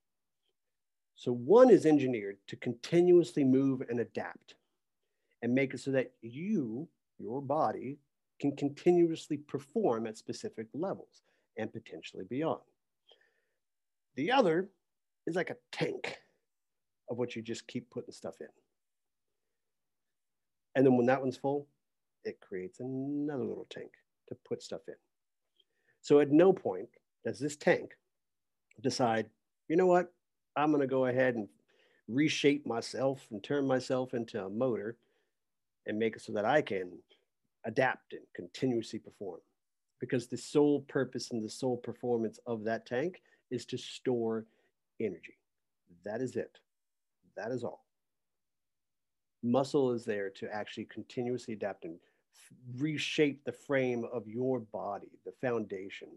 So 1.16 1.32
one 1.32 1.70
is 1.70 1.84
engineered 1.84 2.38
to 2.46 2.56
continuously 2.56 3.44
move 3.44 3.82
and 3.88 4.00
adapt 4.00 4.54
and 5.42 5.52
make 5.52 5.74
it 5.74 5.80
so 5.80 5.90
that 5.90 6.12
you, 6.22 6.88
your 7.18 7.42
body, 7.42 7.98
can 8.40 8.54
continuously 8.54 9.36
perform 9.36 10.06
at 10.06 10.16
specific 10.16 10.68
levels 10.72 11.22
and 11.56 11.72
potentially 11.72 12.24
beyond. 12.30 12.60
The 14.14 14.30
other 14.30 14.68
is 15.26 15.34
like 15.34 15.50
a 15.50 15.56
tank 15.72 16.18
of 17.10 17.18
what 17.18 17.34
you 17.34 17.42
just 17.42 17.66
keep 17.66 17.90
putting 17.90 18.12
stuff 18.12 18.34
in. 18.40 18.46
And 20.74 20.86
then 20.86 20.96
when 20.96 21.06
that 21.06 21.20
one's 21.20 21.36
full, 21.36 21.66
it 22.24 22.40
creates 22.40 22.78
another 22.78 23.44
little 23.44 23.66
tank 23.70 23.90
to 24.28 24.36
put 24.46 24.62
stuff 24.62 24.82
in. 24.86 24.94
So 26.08 26.20
at 26.20 26.30
no 26.30 26.54
point 26.54 26.88
does 27.22 27.38
this 27.38 27.54
tank 27.54 27.90
decide, 28.80 29.26
you 29.68 29.76
know 29.76 29.84
what, 29.84 30.10
I'm 30.56 30.70
going 30.70 30.80
to 30.80 30.86
go 30.86 31.04
ahead 31.04 31.34
and 31.34 31.46
reshape 32.08 32.66
myself 32.66 33.26
and 33.30 33.44
turn 33.44 33.66
myself 33.66 34.14
into 34.14 34.42
a 34.42 34.48
motor 34.48 34.96
and 35.84 35.98
make 35.98 36.16
it 36.16 36.22
so 36.22 36.32
that 36.32 36.46
I 36.46 36.62
can 36.62 36.92
adapt 37.66 38.14
and 38.14 38.22
continuously 38.34 38.98
perform. 38.98 39.40
Because 40.00 40.28
the 40.28 40.38
sole 40.38 40.80
purpose 40.88 41.30
and 41.30 41.44
the 41.44 41.50
sole 41.50 41.76
performance 41.76 42.40
of 42.46 42.64
that 42.64 42.86
tank 42.86 43.20
is 43.50 43.66
to 43.66 43.76
store 43.76 44.46
energy. 44.98 45.36
That 46.06 46.22
is 46.22 46.36
it. 46.36 46.56
That 47.36 47.50
is 47.50 47.64
all. 47.64 47.84
Muscle 49.42 49.92
is 49.92 50.06
there 50.06 50.30
to 50.30 50.48
actually 50.54 50.86
continuously 50.86 51.52
adapt 51.52 51.84
and 51.84 51.98
reshape 52.76 53.44
the 53.44 53.52
frame 53.52 54.04
of 54.12 54.26
your 54.26 54.60
body, 54.60 55.08
the 55.24 55.32
foundation. 55.40 56.08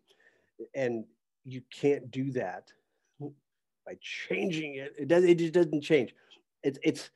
And 0.76 1.06
you 1.44 1.62
can't 1.72 2.12
do 2.12 2.32
that 2.32 2.72
by 3.86 3.98
changing 4.00 4.76
it. 4.76 4.94
It 4.98 5.08
does. 5.08 5.24
It 5.24 5.38
just 5.38 5.54
doesn't 5.54 5.82
change. 5.82 6.14
It's 6.64 6.80
it's 6.84 7.10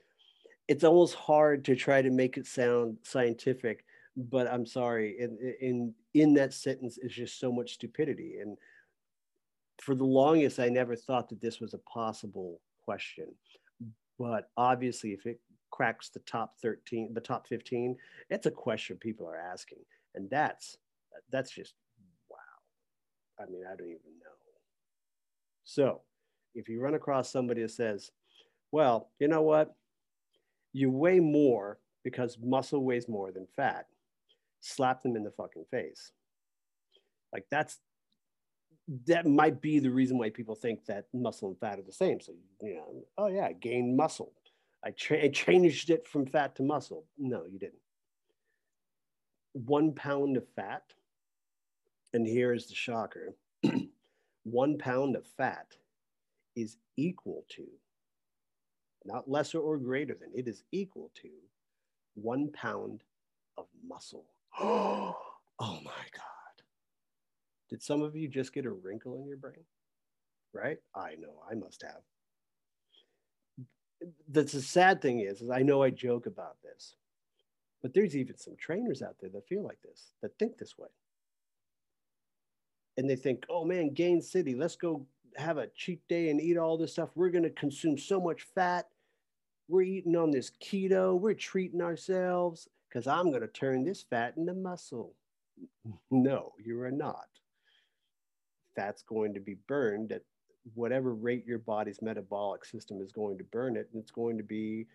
it's 0.68 0.84
almost 0.84 1.16
hard 1.16 1.64
to 1.66 1.76
try 1.76 2.02
to 2.02 2.10
make 2.10 2.38
it 2.38 2.48
sound 2.48 2.98
scientific, 3.04 3.86
but 4.16 4.48
I'm 4.48 4.66
sorry. 4.66 5.16
In 5.20 5.38
in 5.62 5.94
in 6.14 6.34
that 6.36 6.54
sentence 6.54 6.98
is 6.98 7.14
just 7.14 7.40
so 7.40 7.52
much 7.52 7.74
stupidity. 7.74 8.40
And 8.40 8.58
for 9.82 9.94
the 9.94 10.06
longest, 10.06 10.60
I 10.60 10.70
never 10.70 10.96
thought 10.96 11.30
that 11.30 11.42
this 11.42 11.60
was 11.60 11.74
a 11.74 11.80
possible 11.80 12.60
question. 12.84 13.28
But 14.18 14.50
obviously, 14.58 15.12
if 15.12 15.26
it 15.26 15.40
cracks 15.72 16.10
the 16.10 16.20
top 16.20 16.56
13, 16.62 17.14
the 17.14 17.22
top 17.22 17.48
15, 17.48 17.98
it's 18.30 18.46
a 18.46 18.52
question 18.52 18.98
people 18.98 19.28
are 19.28 19.38
asking. 19.38 19.80
And 20.16 20.30
that's 20.30 20.78
that's 21.32 21.52
just 21.52 21.74
wow. 22.30 22.38
I 23.40 23.50
mean, 23.50 23.64
I 23.66 23.76
don't 23.76 23.88
even 23.88 24.20
know. 24.20 24.36
So 25.66 26.02
if 26.54 26.70
you 26.70 26.80
run 26.80 26.94
across 26.94 27.32
somebody 27.32 27.62
that 27.62 27.72
says, 27.72 28.12
well, 28.72 29.10
you 29.20 29.28
know 29.28 29.42
what? 29.42 29.76
You 30.74 30.92
weigh 30.92 31.20
more 31.20 31.80
because 32.04 32.38
muscle 32.42 32.84
weighs 32.84 33.10
more 33.10 33.32
than 33.32 33.48
fat, 33.56 33.88
slap 34.62 35.02
them 35.04 35.16
in 35.16 35.24
the 35.24 35.32
fucking 35.32 35.66
face. 35.72 36.12
Like 37.34 37.46
that's 37.50 37.80
that 39.08 39.26
might 39.26 39.62
be 39.62 39.80
the 39.80 39.90
reason 39.90 40.18
why 40.18 40.30
people 40.30 40.54
think 40.54 40.86
that 40.86 41.06
muscle 41.14 41.50
and 41.50 41.60
fat 41.60 41.80
are 41.80 41.84
the 41.84 41.92
same. 41.92 42.22
So, 42.22 42.34
you 42.62 42.76
know, 42.76 43.04
oh 43.18 43.28
yeah, 43.28 43.52
gain 43.52 43.96
muscle. 43.98 44.32
I, 44.86 44.92
tra- 44.92 45.24
I 45.24 45.30
changed 45.30 45.90
it 45.90 46.08
from 46.08 46.26
fat 46.26 46.56
to 46.58 46.64
muscle. 46.64 47.06
No, 47.18 47.46
you 47.46 47.58
didn't. 47.58 47.82
One 49.54 49.94
pound 49.94 50.38
of 50.38 50.48
fat, 50.56 50.84
and 52.14 52.28
here 52.28 52.54
is 52.54 52.68
the 52.68 52.76
shocker 52.76 53.36
one 54.44 54.78
pound 54.78 55.16
of 55.16 55.26
fat 55.26 55.76
is 56.56 56.78
equal 56.98 57.46
to, 57.50 57.66
not 59.04 59.30
lesser 59.30 59.60
or 59.60 59.78
greater 59.78 60.14
than, 60.14 60.30
it 60.34 60.48
is 60.48 60.64
equal 60.72 61.12
to 61.16 61.30
one 62.14 62.50
pound 62.52 63.02
of 63.58 63.66
muscle. 63.88 64.26
oh 64.60 65.16
my 65.60 66.06
God. 66.14 66.64
Did 67.70 67.82
some 67.82 68.02
of 68.02 68.16
you 68.16 68.28
just 68.28 68.54
get 68.54 68.66
a 68.66 68.72
wrinkle 68.72 69.18
in 69.18 69.28
your 69.28 69.38
brain? 69.38 69.66
Right? 70.54 70.78
I 70.96 71.16
know, 71.20 71.42
I 71.50 71.56
must 71.56 71.82
have. 71.82 72.02
That's 74.28 74.54
the 74.54 74.62
sad 74.62 75.02
thing 75.02 75.20
is, 75.20 75.42
is 75.42 75.50
I 75.50 75.62
know 75.62 75.82
I 75.82 75.90
joke 75.90 76.26
about 76.26 76.62
this, 76.64 76.96
but 77.82 77.94
there's 77.94 78.16
even 78.16 78.38
some 78.38 78.56
trainers 78.56 79.02
out 79.02 79.16
there 79.20 79.30
that 79.32 79.48
feel 79.48 79.64
like 79.64 79.82
this, 79.82 80.12
that 80.22 80.38
think 80.38 80.58
this 80.58 80.78
way. 80.78 80.90
And 82.98 83.10
they 83.10 83.16
think, 83.16 83.46
oh 83.50 83.66
man, 83.66 83.94
Gain 83.94 84.22
City, 84.22 84.56
let's 84.56 84.76
go 84.76 85.06
have 85.38 85.58
a 85.58 85.68
cheat 85.76 86.08
day 86.08 86.30
and 86.30 86.40
eat 86.40 86.58
all 86.58 86.78
this 86.78 86.94
stuff. 86.94 87.10
We're 87.16 87.30
going 87.30 87.44
to 87.44 87.50
consume 87.50 87.98
so 87.98 88.20
much 88.22 88.44
fat. 88.56 88.88
We're 89.68 89.82
eating 89.82 90.16
on 90.16 90.32
this 90.32 90.52
keto. 90.62 91.20
We're 91.20 91.34
treating 91.34 91.82
ourselves 91.82 92.68
because 92.88 93.08
I'm 93.08 93.30
going 93.30 93.42
to 93.42 93.48
turn 93.48 93.84
this 93.84 94.04
fat 94.04 94.36
into 94.38 94.54
muscle. 94.54 95.14
No, 96.12 96.54
you 96.64 96.82
are 96.82 96.92
not. 96.92 97.28
Fat's 98.76 99.04
going 99.04 99.34
to 99.34 99.40
be 99.40 99.56
burned 99.68 100.12
at 100.12 100.24
whatever 100.74 101.14
rate 101.14 101.46
your 101.46 101.60
body's 101.60 102.02
metabolic 102.02 102.66
system 102.66 103.02
is 103.02 103.12
going 103.12 103.38
to 103.38 103.44
burn 103.44 103.78
it, 103.78 103.90
and 103.94 104.02
it's 104.02 104.12
going 104.12 104.38
to 104.38 104.44
be 104.44 104.88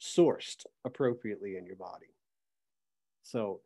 sourced 0.00 0.64
appropriately 0.84 1.56
in 1.56 1.66
your 1.66 1.76
body. 1.76 2.14
So, 3.22 3.60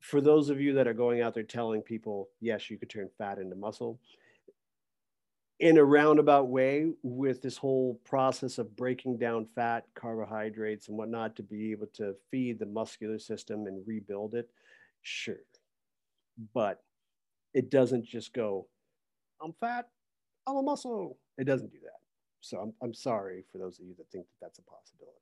for 0.00 0.20
those 0.20 0.50
of 0.50 0.60
you 0.60 0.74
that 0.74 0.86
are 0.86 0.94
going 0.94 1.22
out 1.22 1.34
there 1.34 1.42
telling 1.42 1.82
people, 1.82 2.28
yes, 2.40 2.70
you 2.70 2.76
could 2.76 2.90
turn 2.90 3.08
fat 3.18 3.38
into 3.38 3.56
muscle, 3.56 3.98
in 5.58 5.78
a 5.78 5.84
roundabout 5.84 6.48
way 6.48 6.86
with 7.02 7.40
this 7.40 7.56
whole 7.56 7.98
process 8.04 8.58
of 8.58 8.76
breaking 8.76 9.16
down 9.16 9.46
fat, 9.54 9.86
carbohydrates, 9.94 10.88
and 10.88 10.98
whatnot 10.98 11.34
to 11.36 11.42
be 11.42 11.72
able 11.72 11.86
to 11.94 12.14
feed 12.30 12.58
the 12.58 12.66
muscular 12.66 13.18
system 13.18 13.66
and 13.66 13.86
rebuild 13.86 14.34
it, 14.34 14.50
sure. 15.02 15.36
But 16.52 16.82
it 17.54 17.70
doesn't 17.70 18.04
just 18.04 18.34
go, 18.34 18.68
I'm 19.42 19.54
fat, 19.58 19.88
I'm 20.46 20.56
a 20.56 20.62
muscle. 20.62 21.18
It 21.38 21.44
doesn't 21.44 21.70
do 21.70 21.78
that. 21.82 22.00
So 22.40 22.58
I'm, 22.58 22.72
I'm 22.82 22.94
sorry 22.94 23.44
for 23.50 23.58
those 23.58 23.78
of 23.78 23.86
you 23.86 23.94
that 23.98 24.10
think 24.10 24.26
that 24.26 24.46
that's 24.46 24.58
a 24.58 24.62
possibility. 24.62 25.12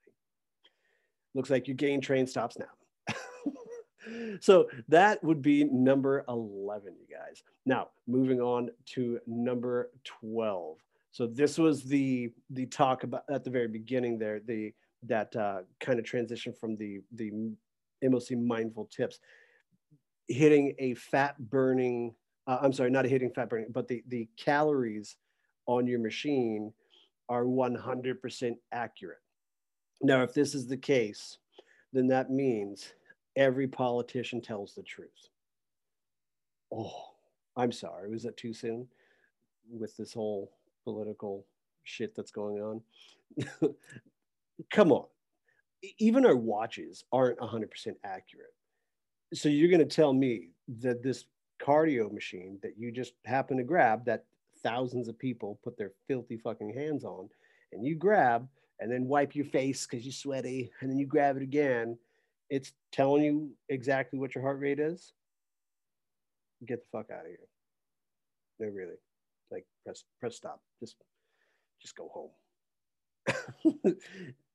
Looks 1.35 1.51
like 1.51 1.67
your 1.67 1.77
gain 1.77 2.01
train 2.01 2.27
stops 2.27 2.59
now. 2.59 3.15
so 4.41 4.69
that 4.89 5.23
would 5.25 5.43
be 5.43 5.65
number 5.65 6.25
11, 6.29 6.95
you 7.01 7.17
guys. 7.17 7.43
Now, 7.67 7.89
moving 8.07 8.41
on 8.41 8.71
to 8.95 9.19
number 9.27 9.91
12. 10.21 10.79
So 11.15 11.29
this 11.29 11.59
was 11.59 11.85
the 11.85 12.33
the 12.51 12.67
talk 12.67 13.05
about 13.05 13.23
at 13.31 13.45
the 13.45 13.51
very 13.51 13.69
beginning 13.69 14.19
there, 14.19 14.41
the 14.41 14.75
that 15.05 15.35
uh, 15.37 15.61
kind 15.79 16.01
of 16.01 16.05
transition 16.05 16.53
from 16.53 16.77
the 16.77 17.03
the 17.13 17.31
MOC 18.03 18.37
mindful 18.37 18.87
tips, 18.87 19.21
hitting 20.27 20.75
a 20.81 20.95
fat 20.95 21.39
burning. 21.39 22.15
Uh, 22.47 22.59
I'm 22.61 22.73
sorry, 22.73 22.91
not 22.91 23.07
a 23.07 23.09
hitting 23.09 23.31
fat 23.31 23.49
burning, 23.49 23.73
but 23.73 23.89
the 23.89 24.03
the 24.09 24.29
calories 24.37 25.17
on 25.67 25.87
your 25.87 25.99
machine 25.99 26.73
are 27.29 27.45
100% 27.45 28.57
accurate. 28.73 29.19
Now, 30.03 30.23
if 30.23 30.35
this 30.35 30.55
is 30.55 30.67
the 30.67 30.77
case, 30.77 31.39
then 31.93 32.07
that 32.09 32.31
means 32.31 32.93
every 33.37 33.67
politician 33.67 34.43
tells 34.43 34.75
the 34.75 34.83
truth. 34.83 35.31
Oh, 36.73 37.13
I'm 37.57 37.73
sorry. 37.73 38.11
Was 38.11 38.25
that 38.25 38.37
too 38.37 38.53
soon 38.53 38.89
with 39.71 39.97
this 39.97 40.13
whole 40.13 40.53
political 40.85 41.47
shit 41.85 42.15
that's 42.15 42.31
going 42.31 42.61
on? 42.61 42.83
Come 44.71 44.93
on. 44.93 45.07
Even 45.99 46.27
our 46.27 46.37
watches 46.37 47.05
aren't 47.13 47.39
100% 47.39 47.69
accurate. 48.05 48.55
So 49.33 49.49
you're 49.49 49.71
going 49.71 49.87
to 49.87 49.97
tell 49.97 50.13
me 50.13 50.51
that 50.81 51.03
this 51.03 51.27
cardio 51.61 52.13
machine 52.13 52.59
that 52.63 52.79
you 52.79 52.91
just 52.91 53.15
happen 53.25 53.57
to 53.57 53.65
grab 53.65 54.05
that 54.05 54.25
thousands 54.63 55.09
of 55.09 55.19
people 55.19 55.59
put 55.63 55.77
their 55.77 55.93
filthy 56.09 56.37
fucking 56.37 56.73
hands 56.73 57.05
on 57.05 57.29
and 57.73 57.85
you 57.85 57.95
grab 57.95 58.49
and 58.81 58.91
then 58.91 59.07
wipe 59.07 59.35
your 59.35 59.45
face 59.45 59.87
because 59.87 60.05
you're 60.05 60.13
sweaty 60.13 60.71
and 60.81 60.91
then 60.91 60.99
you 60.99 61.07
grab 61.07 61.37
it 61.37 61.43
again 61.43 61.97
it's 62.51 62.73
telling 62.93 63.25
you 63.25 63.51
exactly 63.69 64.19
what 64.19 64.35
your 64.35 64.43
heart 64.43 64.61
rate 64.61 64.79
is, 64.79 65.13
get 66.67 66.81
the 66.83 66.89
fuck 66.99 67.11
out 67.11 67.21
of 67.21 67.27
here. 67.27 67.39
No, 68.61 68.69
really. 68.69 68.97
Like 69.51 69.67
press 69.85 70.05
press 70.21 70.37
stop. 70.37 70.61
Just 70.81 70.97
just 71.81 71.97
go 71.97 72.09
home. 72.13 72.31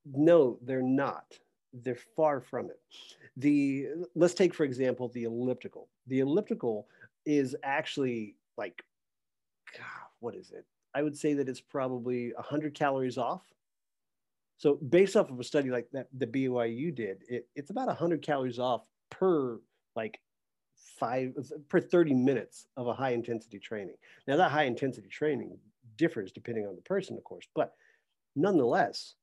no, 0.06 0.60
they're 0.62 0.82
not. 0.82 1.26
They're 1.74 1.98
far 2.16 2.42
from 2.42 2.70
it. 2.70 2.80
The 3.38 3.88
let's 4.16 4.34
take 4.34 4.54
for 4.54 4.64
example 4.64 5.10
the 5.10 5.24
elliptical. 5.24 5.88
The 6.08 6.20
elliptical 6.20 6.88
is 7.26 7.56
actually 7.64 8.36
like 8.58 8.84
God, 9.78 10.10
what 10.20 10.36
is 10.36 10.52
it? 10.52 10.66
I 10.96 11.04
would 11.04 11.18
say 11.18 11.34
that 11.36 11.48
it's 11.48 11.62
probably 11.62 12.34
100 12.34 12.74
calories 12.74 13.18
off 13.18 13.44
so 14.60 14.76
based 14.76 15.16
off 15.16 15.32
of 15.32 15.40
a 15.40 15.44
study 15.44 15.70
like 15.72 15.88
that, 15.94 16.08
the 16.18 16.28
BYU 16.28 16.94
did, 16.94 17.24
it, 17.30 17.48
it's 17.56 17.70
about 17.70 17.88
100 17.88 18.22
calories 18.22 18.60
off 18.60 18.82
per 19.10 19.58
like 19.96 20.20
five 21.00 21.34
per 21.70 21.80
30 21.80 22.14
minutes 22.14 22.68
of 22.76 22.88
a 22.88 22.94
high 22.94 23.12
intensity 23.12 23.58
training. 23.58 23.96
Now 24.28 24.36
that 24.36 24.52
high 24.52 24.66
intensity 24.66 25.08
training 25.08 25.58
differs 25.96 26.34
depending 26.34 26.68
on 26.68 26.76
the 26.76 26.82
person, 26.82 27.18
of 27.18 27.24
course. 27.24 27.48
But 27.56 27.74
nonetheless, 28.36 29.16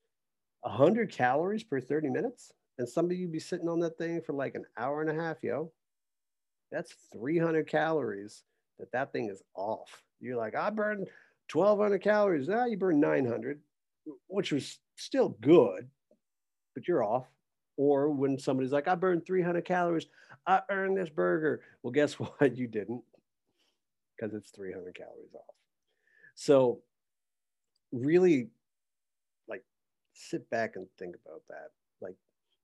100 0.66 1.10
calories 1.10 1.62
per 1.62 1.80
30 1.80 2.10
minutes, 2.10 2.52
and 2.78 2.88
somebody 2.88 3.18
you 3.18 3.28
be 3.28 3.38
sitting 3.38 3.68
on 3.68 3.80
that 3.80 3.96
thing 3.96 4.20
for 4.20 4.32
like 4.32 4.54
an 4.54 4.64
hour 4.76 5.00
and 5.00 5.10
a 5.10 5.22
half, 5.22 5.36
yo. 5.42 5.70
That's 6.72 6.94
300 7.12 7.68
calories 7.68 8.42
that 8.78 8.90
that 8.92 9.12
thing 9.12 9.30
is 9.30 9.42
off. 9.54 10.02
You're 10.20 10.36
like, 10.36 10.56
I 10.56 10.70
burned 10.70 11.06
1,200 11.52 12.02
calories. 12.02 12.48
Now 12.48 12.66
you 12.66 12.76
burn 12.76 12.98
900, 12.98 13.60
which 14.26 14.50
was 14.50 14.78
still 14.96 15.30
good, 15.40 15.88
but 16.74 16.88
you're 16.88 17.04
off. 17.04 17.26
Or 17.76 18.10
when 18.10 18.38
somebody's 18.38 18.72
like, 18.72 18.88
I 18.88 18.94
burned 18.94 19.24
300 19.24 19.64
calories, 19.64 20.06
I 20.46 20.62
earned 20.70 20.96
this 20.96 21.10
burger. 21.10 21.62
Well, 21.82 21.92
guess 21.92 22.14
what? 22.14 22.56
You 22.56 22.66
didn't 22.66 23.02
because 24.16 24.34
it's 24.34 24.50
300 24.50 24.94
calories 24.96 25.34
off. 25.34 25.54
So, 26.34 26.80
really, 27.92 28.48
sit 30.16 30.48
back 30.50 30.76
and 30.76 30.86
think 30.98 31.14
about 31.24 31.42
that. 31.48 31.70
Like, 32.00 32.16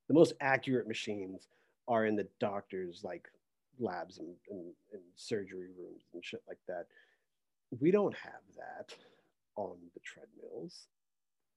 the 0.09 0.15
most 0.15 0.35
accurate 0.41 0.89
machines 0.89 1.49
are 1.89 2.07
in 2.07 2.17
the 2.17 2.29
doctor's 2.41 3.03
like 3.05 3.29
labs 3.79 4.19
and, 4.19 4.35
and, 4.51 4.73
and 4.93 5.03
surgery 5.17 5.69
rooms 5.79 6.05
and 6.13 6.25
shit 6.25 6.43
like 6.49 6.59
that. 6.69 6.87
We 7.81 7.91
don't 7.91 8.15
have 8.17 8.43
that 8.57 8.95
on 9.57 9.77
the 9.95 10.01
treadmills. 10.01 10.87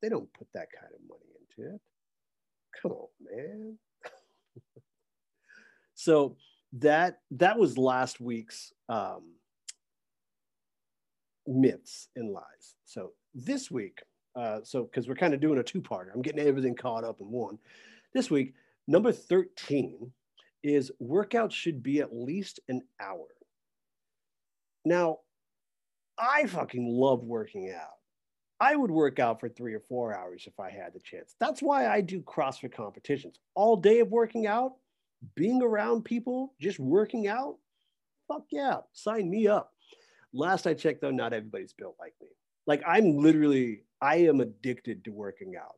They 0.01 0.09
don't 0.09 0.31
put 0.33 0.47
that 0.53 0.67
kind 0.71 0.93
of 0.93 1.01
money 1.07 1.31
into 1.39 1.75
it. 1.75 1.81
Come 2.81 2.91
on, 2.91 3.07
man. 3.21 3.77
so 5.95 6.35
that 6.73 7.19
that 7.31 7.57
was 7.57 7.77
last 7.77 8.19
week's 8.19 8.73
um, 8.89 9.23
myths 11.47 12.09
and 12.15 12.31
lies. 12.31 12.75
So 12.83 13.11
this 13.33 13.71
week, 13.71 14.01
uh, 14.35 14.59
so 14.63 14.83
because 14.83 15.07
we're 15.07 15.15
kind 15.15 15.33
of 15.33 15.39
doing 15.39 15.59
a 15.59 15.63
two-parter, 15.63 16.13
I'm 16.13 16.21
getting 16.21 16.45
everything 16.45 16.75
caught 16.75 17.03
up 17.03 17.21
in 17.21 17.27
one. 17.27 17.57
This 18.13 18.29
week, 18.29 18.53
number 18.87 19.11
13 19.11 20.11
is 20.63 20.91
workouts 21.01 21.51
should 21.51 21.83
be 21.83 21.99
at 21.99 22.15
least 22.15 22.59
an 22.67 22.81
hour. 22.99 23.27
Now, 24.83 25.19
I 26.17 26.45
fucking 26.47 26.87
love 26.87 27.23
working 27.23 27.71
out. 27.71 27.89
I 28.59 28.75
would 28.75 28.91
work 28.91 29.19
out 29.19 29.39
for 29.39 29.49
three 29.49 29.73
or 29.73 29.81
four 29.81 30.15
hours 30.15 30.45
if 30.47 30.59
I 30.59 30.69
had 30.69 30.93
the 30.93 30.99
chance. 30.99 31.35
That's 31.39 31.61
why 31.61 31.87
I 31.87 32.01
do 32.01 32.21
CrossFit 32.21 32.73
competitions. 32.73 33.39
All 33.53 33.75
day 33.75 33.99
of 33.99 34.09
working 34.09 34.47
out, 34.47 34.73
being 35.35 35.61
around 35.61 36.05
people, 36.05 36.53
just 36.59 36.79
working 36.79 37.27
out. 37.27 37.57
Fuck 38.27 38.45
yeah, 38.51 38.77
sign 38.93 39.29
me 39.29 39.47
up. 39.47 39.73
Last 40.33 40.67
I 40.67 40.73
checked, 40.73 41.01
though, 41.01 41.11
not 41.11 41.33
everybody's 41.33 41.73
built 41.73 41.95
like 41.99 42.13
me. 42.21 42.29
Like 42.65 42.81
I'm 42.87 43.17
literally, 43.17 43.83
I 44.05 44.17
am 44.17 44.39
addicted 44.39 45.03
to 45.05 45.12
working 45.12 45.55
out. 45.59 45.77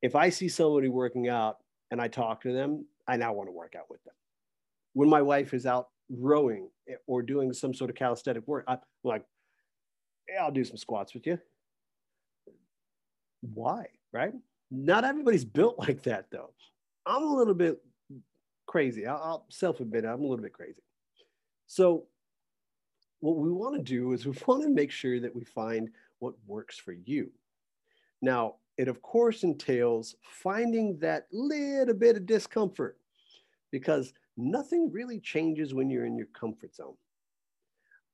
If 0.00 0.16
I 0.16 0.30
see 0.30 0.48
somebody 0.48 0.88
working 0.88 1.28
out 1.28 1.58
and 1.90 2.00
I 2.00 2.08
talk 2.08 2.40
to 2.42 2.52
them, 2.52 2.86
I 3.06 3.18
now 3.18 3.34
want 3.34 3.48
to 3.48 3.52
work 3.52 3.74
out 3.76 3.90
with 3.90 4.02
them. 4.04 4.14
When 4.94 5.10
my 5.10 5.20
wife 5.20 5.52
is 5.52 5.66
out 5.66 5.88
rowing 6.10 6.70
or 7.06 7.20
doing 7.20 7.52
some 7.52 7.74
sort 7.74 7.90
of 7.90 7.96
calisthenic 7.96 8.48
work, 8.48 8.64
I'm 8.66 8.78
like, 9.04 9.22
I'll 10.40 10.50
do 10.50 10.64
some 10.64 10.78
squats 10.78 11.12
with 11.12 11.26
you. 11.26 11.38
Why? 13.42 13.88
Right? 14.12 14.32
Not 14.70 15.04
everybody's 15.04 15.44
built 15.44 15.78
like 15.86 16.02
that, 16.04 16.26
though. 16.30 16.54
I'm 17.04 17.22
a 17.22 17.36
little 17.36 17.54
bit 17.54 17.82
crazy. 18.66 19.06
I'll 19.06 19.44
self 19.50 19.80
admit 19.80 20.06
I'm 20.06 20.20
a 20.20 20.26
little 20.26 20.42
bit 20.42 20.54
crazy. 20.54 20.82
So, 21.66 22.04
what 23.20 23.36
we 23.36 23.50
want 23.50 23.76
to 23.76 23.82
do 23.82 24.12
is 24.12 24.24
we 24.24 24.32
want 24.46 24.62
to 24.62 24.70
make 24.70 24.90
sure 24.90 25.20
that 25.20 25.36
we 25.36 25.44
find 25.44 25.90
what 26.18 26.32
works 26.46 26.78
for 26.78 26.92
you. 26.92 27.30
Now, 28.22 28.56
it 28.76 28.88
of 28.88 29.02
course 29.02 29.42
entails 29.42 30.14
finding 30.22 30.98
that 30.98 31.26
little 31.32 31.94
bit 31.94 32.16
of 32.16 32.26
discomfort 32.26 32.96
because 33.70 34.12
nothing 34.36 34.90
really 34.92 35.20
changes 35.20 35.74
when 35.74 35.90
you're 35.90 36.06
in 36.06 36.16
your 36.16 36.28
comfort 36.28 36.74
zone. 36.74 36.94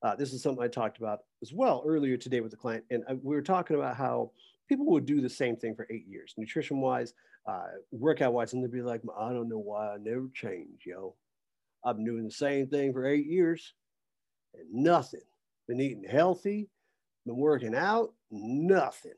Uh, 0.03 0.15
this 0.15 0.33
is 0.33 0.43
something 0.43 0.63
I 0.63 0.69
talked 0.69 0.99
about 0.99 1.21
as 1.43 1.53
well 1.53 1.83
earlier 1.87 2.17
today 2.17 2.41
with 2.41 2.51
the 2.51 2.57
client. 2.57 2.85
And 2.91 3.05
I, 3.09 3.15
we 3.15 3.35
were 3.35 3.43
talking 3.43 3.77
about 3.77 3.97
how 3.97 4.33
people 4.69 4.87
would 4.87 5.07
do 5.07 5.21
the 5.21 5.29
same 5.31 5.57
thing 5.57 5.75
for 5.75 5.87
eight 5.91 6.07
years, 6.07 6.35
nutrition 6.37 6.81
wise, 6.81 7.15
uh, 7.47 7.65
workout 7.91 8.33
wise, 8.33 8.53
and 8.53 8.63
they'd 8.63 8.73
be 8.73 8.83
like, 8.83 9.03
I 9.19 9.33
don't 9.33 9.49
know 9.49 9.59
why 9.59 9.95
I 9.95 9.97
never 9.99 10.29
change, 10.35 10.83
yo. 10.85 11.15
I've 11.85 11.97
been 11.97 12.05
doing 12.05 12.25
the 12.25 12.31
same 12.31 12.67
thing 12.67 12.93
for 12.93 13.07
eight 13.07 13.27
years 13.27 13.75
and 14.55 14.73
nothing. 14.73 15.21
Been 15.69 15.81
eating 15.81 16.05
healthy, 16.09 16.69
been 17.27 17.37
working 17.37 17.75
out, 17.75 18.13
nothing. 18.31 19.13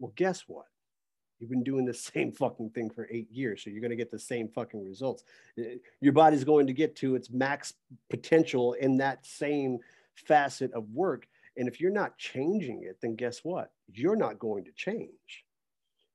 Well, 0.00 0.12
guess 0.16 0.44
what? 0.48 0.66
You've 1.38 1.50
been 1.50 1.62
doing 1.62 1.84
the 1.84 1.94
same 2.12 2.32
fucking 2.32 2.70
thing 2.70 2.90
for 2.90 3.06
eight 3.10 3.30
years, 3.30 3.62
so 3.62 3.70
you're 3.70 3.80
going 3.80 3.90
to 3.90 3.96
get 3.96 4.10
the 4.10 4.18
same 4.18 4.48
fucking 4.48 4.84
results. 4.84 5.22
Uh, 5.58 5.76
your 6.00 6.12
body's 6.12 6.42
going 6.42 6.66
to 6.66 6.72
get 6.72 6.96
to 6.96 7.14
its 7.14 7.30
max 7.30 7.74
potential 8.08 8.72
in 8.72 8.96
that 8.96 9.24
same 9.24 9.78
facet 10.14 10.72
of 10.72 10.90
work. 10.90 11.28
And 11.56 11.68
if 11.68 11.80
you're 11.80 11.92
not 11.92 12.18
changing 12.18 12.82
it, 12.82 12.98
then 13.00 13.14
guess 13.14 13.40
what? 13.44 13.72
You're 13.92 14.16
not 14.16 14.38
going 14.38 14.64
to 14.64 14.72
change. 14.72 15.44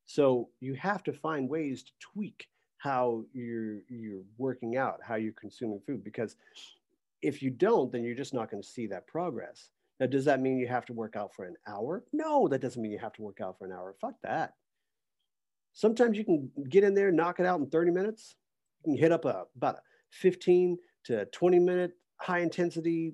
So 0.05 0.49
you 0.59 0.75
have 0.75 1.03
to 1.03 1.13
find 1.13 1.49
ways 1.49 1.83
to 1.83 1.91
tweak 1.99 2.47
how 2.77 3.23
you're 3.33 3.79
you're 3.89 4.21
working 4.37 4.77
out, 4.77 4.99
how 5.03 5.15
you're 5.15 5.33
consuming 5.33 5.79
food, 5.79 6.03
because 6.03 6.35
if 7.21 7.41
you 7.41 7.49
don't, 7.49 7.91
then 7.91 8.03
you're 8.03 8.15
just 8.15 8.33
not 8.33 8.51
going 8.51 8.61
to 8.61 8.69
see 8.69 8.85
that 8.87 9.07
progress. 9.07 9.69
Now, 9.99 10.07
does 10.07 10.25
that 10.25 10.41
mean 10.41 10.57
you 10.57 10.67
have 10.67 10.85
to 10.87 10.93
work 10.93 11.15
out 11.15 11.33
for 11.33 11.45
an 11.45 11.55
hour? 11.67 12.03
No, 12.11 12.47
that 12.49 12.61
doesn't 12.61 12.81
mean 12.81 12.91
you 12.91 12.99
have 12.99 13.13
to 13.13 13.21
work 13.21 13.39
out 13.41 13.57
for 13.57 13.65
an 13.65 13.71
hour. 13.71 13.95
Fuck 14.01 14.15
that. 14.23 14.53
Sometimes 15.73 16.17
you 16.17 16.25
can 16.25 16.51
get 16.69 16.83
in 16.83 16.93
there, 16.93 17.11
knock 17.11 17.39
it 17.39 17.45
out 17.45 17.59
in 17.59 17.67
30 17.67 17.91
minutes. 17.91 18.35
You 18.83 18.93
can 18.93 19.01
hit 19.01 19.11
up 19.11 19.25
a 19.25 19.45
about 19.55 19.75
a 19.75 19.81
15 20.11 20.77
to 21.05 21.25
20 21.25 21.59
minute 21.59 21.91
high 22.17 22.39
intensity, 22.39 23.13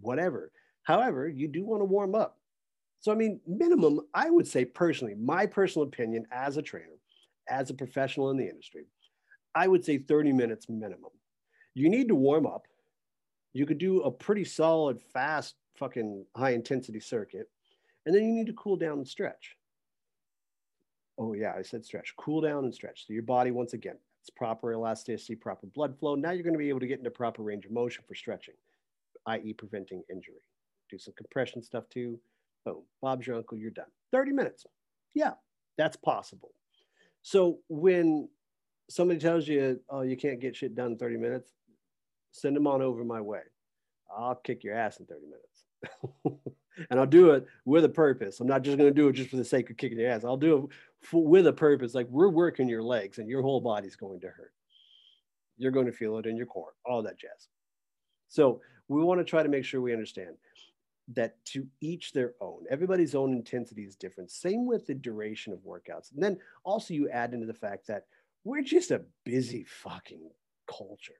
whatever. 0.00 0.52
However, 0.82 1.28
you 1.28 1.48
do 1.48 1.64
want 1.64 1.80
to 1.80 1.84
warm 1.84 2.14
up. 2.14 2.38
So, 3.00 3.12
I 3.12 3.14
mean, 3.14 3.40
minimum, 3.46 4.00
I 4.14 4.30
would 4.30 4.46
say 4.46 4.64
personally, 4.64 5.14
my 5.14 5.46
personal 5.46 5.86
opinion 5.86 6.26
as 6.30 6.56
a 6.56 6.62
trainer, 6.62 6.98
as 7.48 7.70
a 7.70 7.74
professional 7.74 8.30
in 8.30 8.36
the 8.36 8.48
industry, 8.48 8.84
I 9.54 9.68
would 9.68 9.84
say 9.84 9.98
30 9.98 10.32
minutes 10.32 10.68
minimum. 10.68 11.10
You 11.74 11.88
need 11.88 12.08
to 12.08 12.14
warm 12.14 12.46
up. 12.46 12.66
You 13.52 13.66
could 13.66 13.78
do 13.78 14.02
a 14.02 14.10
pretty 14.10 14.44
solid, 14.44 15.00
fast, 15.12 15.54
fucking 15.80 16.24
high 16.36 16.50
intensity 16.50 17.00
circuit. 17.00 17.50
And 18.06 18.14
then 18.14 18.24
you 18.24 18.32
need 18.32 18.46
to 18.46 18.52
cool 18.52 18.76
down 18.76 18.98
and 18.98 19.08
stretch. 19.08 19.56
Oh, 21.18 21.32
yeah, 21.32 21.52
I 21.58 21.62
said 21.62 21.84
stretch. 21.84 22.14
Cool 22.16 22.40
down 22.40 22.64
and 22.64 22.74
stretch. 22.74 23.06
So 23.06 23.12
your 23.12 23.24
body, 23.24 23.50
once 23.50 23.72
again, 23.72 23.96
it's 24.22 24.30
proper 24.30 24.72
elasticity, 24.72 25.34
proper 25.34 25.66
blood 25.66 25.98
flow. 25.98 26.14
Now 26.14 26.30
you're 26.30 26.44
going 26.44 26.54
to 26.54 26.58
be 26.58 26.68
able 26.68 26.80
to 26.80 26.86
get 26.86 26.98
into 26.98 27.10
proper 27.10 27.42
range 27.42 27.66
of 27.66 27.72
motion 27.72 28.04
for 28.06 28.14
stretching, 28.14 28.54
i.e., 29.26 29.52
preventing 29.54 30.04
injury. 30.08 30.44
Do 30.88 30.98
some 30.98 31.14
compression 31.16 31.62
stuff 31.62 31.88
too 31.90 32.20
Boom, 32.64 32.82
Bob's 33.00 33.26
your 33.26 33.36
uncle, 33.36 33.58
you're 33.58 33.70
done. 33.70 33.86
30 34.12 34.32
minutes. 34.32 34.66
Yeah, 35.14 35.32
that's 35.78 35.96
possible. 35.96 36.52
So 37.22 37.58
when 37.68 38.28
somebody 38.88 39.20
tells 39.20 39.48
you, 39.48 39.80
oh, 39.88 40.02
you 40.02 40.16
can't 40.16 40.40
get 40.40 40.56
shit 40.56 40.74
done 40.74 40.92
in 40.92 40.98
30 40.98 41.16
minutes, 41.16 41.52
send 42.32 42.56
them 42.56 42.66
on 42.66 42.82
over 42.82 43.04
my 43.04 43.20
way. 43.20 43.40
I'll 44.16 44.34
kick 44.34 44.64
your 44.64 44.74
ass 44.74 44.98
in 45.00 45.06
30 45.06 45.22
minutes. 45.26 45.46
and 46.24 46.98
I'll 47.00 47.06
do 47.06 47.30
it 47.30 47.46
with 47.64 47.84
a 47.84 47.88
purpose. 47.88 48.40
I'm 48.40 48.46
not 48.46 48.62
just 48.62 48.78
going 48.78 48.90
to 48.90 48.94
do 48.94 49.08
it 49.08 49.14
just 49.14 49.30
for 49.30 49.36
the 49.36 49.44
sake 49.44 49.70
of 49.70 49.76
kicking 49.76 49.98
your 49.98 50.10
ass. 50.10 50.24
I'll 50.24 50.36
do 50.36 50.70
it 51.12 51.12
with 51.12 51.46
a 51.46 51.52
purpose. 51.52 51.94
Like 51.94 52.08
we're 52.08 52.28
working 52.28 52.68
your 52.68 52.82
legs 52.82 53.18
and 53.18 53.28
your 53.28 53.42
whole 53.42 53.60
body's 53.60 53.96
going 53.96 54.20
to 54.20 54.28
hurt. 54.28 54.52
You're 55.56 55.72
going 55.72 55.86
to 55.86 55.92
feel 55.92 56.16
it 56.18 56.26
in 56.26 56.36
your 56.36 56.46
core, 56.46 56.74
all 56.84 57.02
that 57.02 57.18
jazz. 57.18 57.48
So 58.28 58.60
we 58.88 59.02
want 59.02 59.20
to 59.20 59.24
try 59.24 59.42
to 59.42 59.48
make 59.48 59.64
sure 59.64 59.80
we 59.80 59.92
understand 59.92 60.36
that 61.14 61.44
to 61.44 61.66
each 61.80 62.12
their 62.12 62.34
own. 62.40 62.64
Everybody's 62.70 63.14
own 63.14 63.32
intensity 63.32 63.82
is 63.82 63.96
different. 63.96 64.30
Same 64.30 64.66
with 64.66 64.86
the 64.86 64.94
duration 64.94 65.52
of 65.52 65.58
workouts. 65.60 66.12
And 66.12 66.22
then 66.22 66.38
also 66.64 66.94
you 66.94 67.08
add 67.10 67.34
into 67.34 67.46
the 67.46 67.54
fact 67.54 67.86
that 67.88 68.04
we're 68.44 68.62
just 68.62 68.90
a 68.90 69.02
busy 69.24 69.64
fucking 69.64 70.30
culture. 70.66 71.14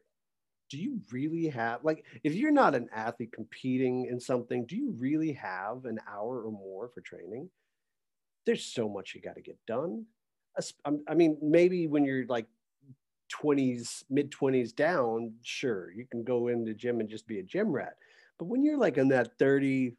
Do 0.70 0.78
you 0.78 1.00
really 1.10 1.48
have 1.48 1.84
like 1.84 2.04
if 2.24 2.34
you're 2.34 2.52
not 2.52 2.74
an 2.74 2.88
athlete 2.94 3.32
competing 3.32 4.06
in 4.06 4.20
something, 4.20 4.66
do 4.66 4.76
you 4.76 4.94
really 4.98 5.32
have 5.32 5.84
an 5.84 5.98
hour 6.08 6.42
or 6.42 6.52
more 6.52 6.88
for 6.88 7.00
training? 7.00 7.50
There's 8.46 8.64
so 8.64 8.88
much 8.88 9.14
you 9.14 9.20
got 9.20 9.34
to 9.36 9.42
get 9.42 9.58
done. 9.66 10.06
Um, 10.84 11.02
I 11.08 11.14
mean, 11.14 11.38
maybe 11.42 11.86
when 11.86 12.04
you're 12.04 12.26
like 12.26 12.46
20s, 13.30 14.04
mid 14.10 14.30
20s 14.30 14.74
down, 14.74 15.34
sure, 15.42 15.92
you 15.92 16.06
can 16.10 16.24
go 16.24 16.48
in 16.48 16.64
the 16.64 16.74
gym 16.74 17.00
and 17.00 17.08
just 17.08 17.26
be 17.26 17.38
a 17.38 17.42
gym 17.42 17.70
rat 17.70 17.96
but 18.40 18.46
when 18.46 18.64
you're 18.64 18.78
like 18.78 18.96
in 18.96 19.08
that 19.08 19.36
30, 19.38 19.94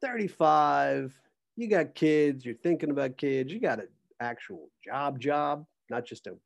35, 0.00 1.12
you 1.56 1.68
got 1.68 1.96
kids, 1.96 2.46
you're 2.46 2.54
thinking 2.54 2.90
about 2.90 3.18
kids, 3.18 3.52
you 3.52 3.58
got 3.58 3.80
an 3.80 3.88
actual 4.20 4.70
job, 4.84 5.18
job, 5.18 5.66
not 5.90 6.06
just 6.06 6.28
a 6.28 6.36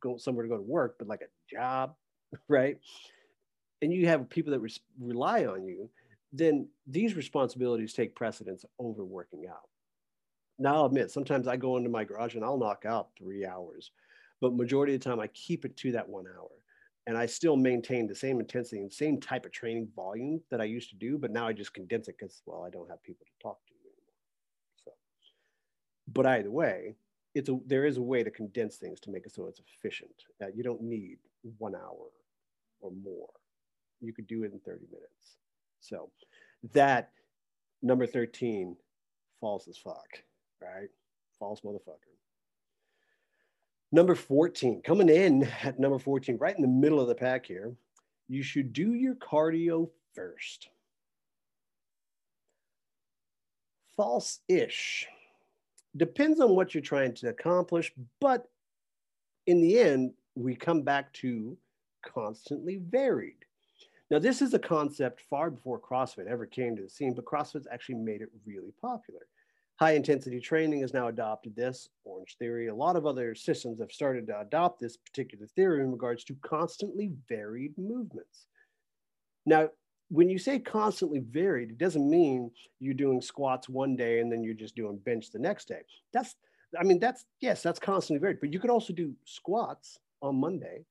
go 0.00 0.18
somewhere 0.18 0.44
to 0.44 0.48
go 0.50 0.58
to 0.58 0.62
work, 0.62 0.96
but 0.98 1.08
like 1.08 1.22
a 1.22 1.50
job, 1.50 1.94
right? 2.48 2.78
And 3.82 3.92
you 3.92 4.06
have 4.06 4.28
people 4.28 4.52
that 4.52 4.60
re- 4.60 4.76
rely 5.00 5.44
on 5.46 5.64
you, 5.64 5.90
then 6.32 6.68
these 6.86 7.14
responsibilities 7.14 7.92
take 7.92 8.14
precedence 8.14 8.64
over 8.78 9.04
working 9.04 9.46
out. 9.48 9.68
Now, 10.58 10.76
I'll 10.76 10.86
admit, 10.86 11.10
sometimes 11.10 11.48
I 11.48 11.56
go 11.56 11.76
into 11.76 11.90
my 11.90 12.04
garage 12.04 12.34
and 12.34 12.44
I'll 12.44 12.58
knock 12.58 12.84
out 12.86 13.08
three 13.18 13.44
hours, 13.44 13.90
but 14.40 14.54
majority 14.54 14.94
of 14.94 15.00
the 15.00 15.08
time 15.08 15.20
I 15.20 15.26
keep 15.28 15.64
it 15.64 15.76
to 15.78 15.92
that 15.92 16.08
one 16.08 16.26
hour. 16.26 16.50
And 17.06 17.18
I 17.18 17.26
still 17.26 17.56
maintain 17.56 18.06
the 18.06 18.14
same 18.14 18.40
intensity 18.40 18.80
and 18.80 18.90
same 18.90 19.20
type 19.20 19.44
of 19.44 19.52
training 19.52 19.88
volume 19.94 20.40
that 20.50 20.60
I 20.60 20.64
used 20.64 20.88
to 20.90 20.96
do, 20.96 21.18
but 21.18 21.30
now 21.30 21.46
I 21.46 21.52
just 21.52 21.74
condense 21.74 22.08
it 22.08 22.16
because, 22.18 22.40
well, 22.46 22.64
I 22.64 22.70
don't 22.70 22.88
have 22.88 23.02
people 23.02 23.26
to 23.26 23.42
talk 23.42 23.58
to 23.66 23.72
anymore. 23.82 24.14
So, 24.84 24.92
but 26.12 26.24
either 26.24 26.50
way, 26.50 26.96
it's 27.34 27.48
a, 27.48 27.58
there 27.66 27.84
is 27.84 27.98
a 27.98 28.02
way 28.02 28.22
to 28.22 28.30
condense 28.30 28.76
things 28.76 29.00
to 29.00 29.10
make 29.10 29.26
it 29.26 29.34
so 29.34 29.46
it's 29.48 29.60
efficient. 29.60 30.14
Uh, 30.42 30.46
you 30.54 30.62
don't 30.62 30.80
need 30.80 31.18
one 31.58 31.74
hour 31.74 32.10
or 32.84 32.92
more. 33.02 33.30
You 34.00 34.12
could 34.12 34.26
do 34.26 34.44
it 34.44 34.52
in 34.52 34.60
30 34.60 34.86
minutes. 34.92 35.38
So 35.80 36.10
that 36.72 37.10
number 37.82 38.06
13, 38.06 38.76
false 39.40 39.66
as 39.68 39.78
fuck, 39.78 40.06
right? 40.62 40.88
False 41.38 41.62
motherfucker. 41.62 42.12
Number 43.90 44.14
14, 44.14 44.82
coming 44.82 45.08
in 45.08 45.48
at 45.62 45.78
number 45.78 45.98
14, 45.98 46.36
right 46.38 46.54
in 46.54 46.62
the 46.62 46.68
middle 46.68 47.00
of 47.00 47.08
the 47.08 47.14
pack 47.14 47.46
here, 47.46 47.74
you 48.28 48.42
should 48.42 48.72
do 48.72 48.94
your 48.94 49.14
cardio 49.14 49.88
first. 50.14 50.68
False 53.96 54.40
ish. 54.48 55.06
Depends 55.96 56.40
on 56.40 56.56
what 56.56 56.74
you're 56.74 56.82
trying 56.82 57.14
to 57.14 57.28
accomplish, 57.28 57.92
but 58.20 58.48
in 59.46 59.60
the 59.60 59.78
end, 59.78 60.12
we 60.34 60.56
come 60.56 60.82
back 60.82 61.12
to 61.12 61.56
constantly 62.12 62.80
varied. 62.88 63.44
Now, 64.10 64.18
this 64.18 64.42
is 64.42 64.54
a 64.54 64.58
concept 64.58 65.22
far 65.30 65.50
before 65.50 65.80
CrossFit 65.80 66.26
ever 66.26 66.46
came 66.46 66.76
to 66.76 66.82
the 66.82 66.88
scene, 66.88 67.14
but 67.14 67.24
CrossFit's 67.24 67.66
actually 67.72 67.96
made 67.96 68.20
it 68.20 68.28
really 68.46 68.72
popular. 68.80 69.26
High 69.76 69.92
intensity 69.92 70.38
training 70.40 70.82
has 70.82 70.94
now 70.94 71.08
adopted 71.08 71.56
this, 71.56 71.88
Orange 72.04 72.36
Theory. 72.38 72.68
A 72.68 72.74
lot 72.74 72.94
of 72.94 73.06
other 73.06 73.34
systems 73.34 73.80
have 73.80 73.90
started 73.90 74.26
to 74.28 74.40
adopt 74.40 74.78
this 74.78 74.96
particular 74.96 75.46
theory 75.46 75.82
in 75.82 75.90
regards 75.90 76.22
to 76.24 76.36
constantly 76.42 77.10
varied 77.28 77.76
movements. 77.76 78.46
Now, 79.46 79.70
when 80.10 80.28
you 80.28 80.38
say 80.38 80.60
constantly 80.60 81.18
varied, 81.18 81.70
it 81.70 81.78
doesn't 81.78 82.08
mean 82.08 82.52
you're 82.78 82.94
doing 82.94 83.20
squats 83.20 83.68
one 83.68 83.96
day 83.96 84.20
and 84.20 84.30
then 84.30 84.44
you're 84.44 84.54
just 84.54 84.76
doing 84.76 84.98
bench 84.98 85.30
the 85.32 85.40
next 85.40 85.66
day. 85.66 85.80
That's, 86.12 86.36
I 86.78 86.84
mean, 86.84 87.00
that's, 87.00 87.24
yes, 87.40 87.62
that's 87.62 87.80
constantly 87.80 88.20
varied, 88.20 88.38
but 88.40 88.52
you 88.52 88.60
could 88.60 88.70
also 88.70 88.92
do 88.92 89.12
squats 89.24 89.98
on 90.22 90.36
Monday 90.36 90.84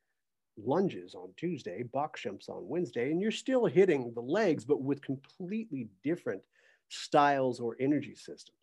lunges 0.57 1.15
on 1.15 1.29
Tuesday, 1.37 1.83
box 1.83 2.21
jumps 2.21 2.49
on 2.49 2.67
Wednesday, 2.67 3.11
and 3.11 3.21
you're 3.21 3.31
still 3.31 3.65
hitting 3.65 4.11
the 4.13 4.21
legs, 4.21 4.65
but 4.65 4.81
with 4.81 5.01
completely 5.01 5.87
different 6.03 6.41
styles 6.89 7.59
or 7.59 7.75
energy 7.79 8.15
systems. 8.15 8.57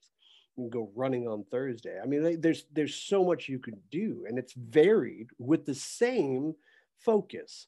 You 0.57 0.65
can 0.65 0.71
go 0.71 0.91
running 0.95 1.27
on 1.27 1.45
Thursday. 1.51 1.99
I 2.03 2.07
mean, 2.07 2.41
there's 2.41 2.65
there's 2.73 2.95
so 2.95 3.25
much 3.25 3.49
you 3.49 3.59
can 3.59 3.81
do, 3.91 4.25
and 4.29 4.39
it's 4.39 4.55
varied 4.55 5.29
with 5.39 5.65
the 5.65 5.75
same 5.75 6.55
focus. 6.99 7.67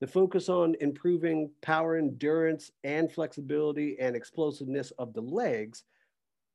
The 0.00 0.06
focus 0.06 0.48
on 0.48 0.76
improving 0.80 1.50
power, 1.60 1.96
endurance, 1.96 2.70
and 2.84 3.12
flexibility 3.12 3.98
and 4.00 4.16
explosiveness 4.16 4.92
of 4.92 5.12
the 5.12 5.20
legs, 5.20 5.84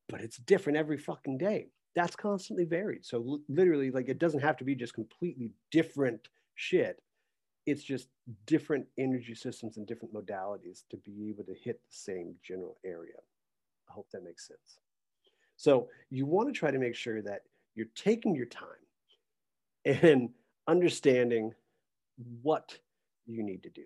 but 0.09 0.21
it's 0.21 0.37
different 0.37 0.77
every 0.77 0.97
fucking 0.97 1.37
day. 1.37 1.67
That's 1.95 2.15
constantly 2.15 2.65
varied. 2.65 3.05
So 3.05 3.39
literally, 3.47 3.91
like 3.91 4.09
it 4.09 4.19
doesn't 4.19 4.41
have 4.41 4.57
to 4.57 4.63
be 4.63 4.75
just 4.75 4.95
completely 4.95 5.51
different 5.71 6.27
shit 6.55 6.99
it's 7.65 7.83
just 7.83 8.09
different 8.45 8.85
energy 8.97 9.35
systems 9.35 9.77
and 9.77 9.87
different 9.87 10.13
modalities 10.13 10.83
to 10.89 10.97
be 10.97 11.29
able 11.29 11.43
to 11.43 11.53
hit 11.53 11.81
the 11.83 11.95
same 11.95 12.35
general 12.43 12.77
area. 12.85 13.17
I 13.89 13.93
hope 13.93 14.07
that 14.11 14.23
makes 14.23 14.47
sense. 14.47 14.79
So 15.57 15.89
you 16.09 16.25
want 16.25 16.53
to 16.53 16.57
try 16.57 16.71
to 16.71 16.79
make 16.79 16.95
sure 16.95 17.21
that 17.21 17.41
you're 17.75 17.87
taking 17.95 18.35
your 18.35 18.45
time 18.45 18.67
and 19.85 20.29
understanding 20.67 21.53
what 22.41 22.77
you 23.25 23.43
need 23.43 23.63
to 23.63 23.69
do. 23.69 23.83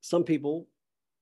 Some 0.00 0.24
people 0.24 0.66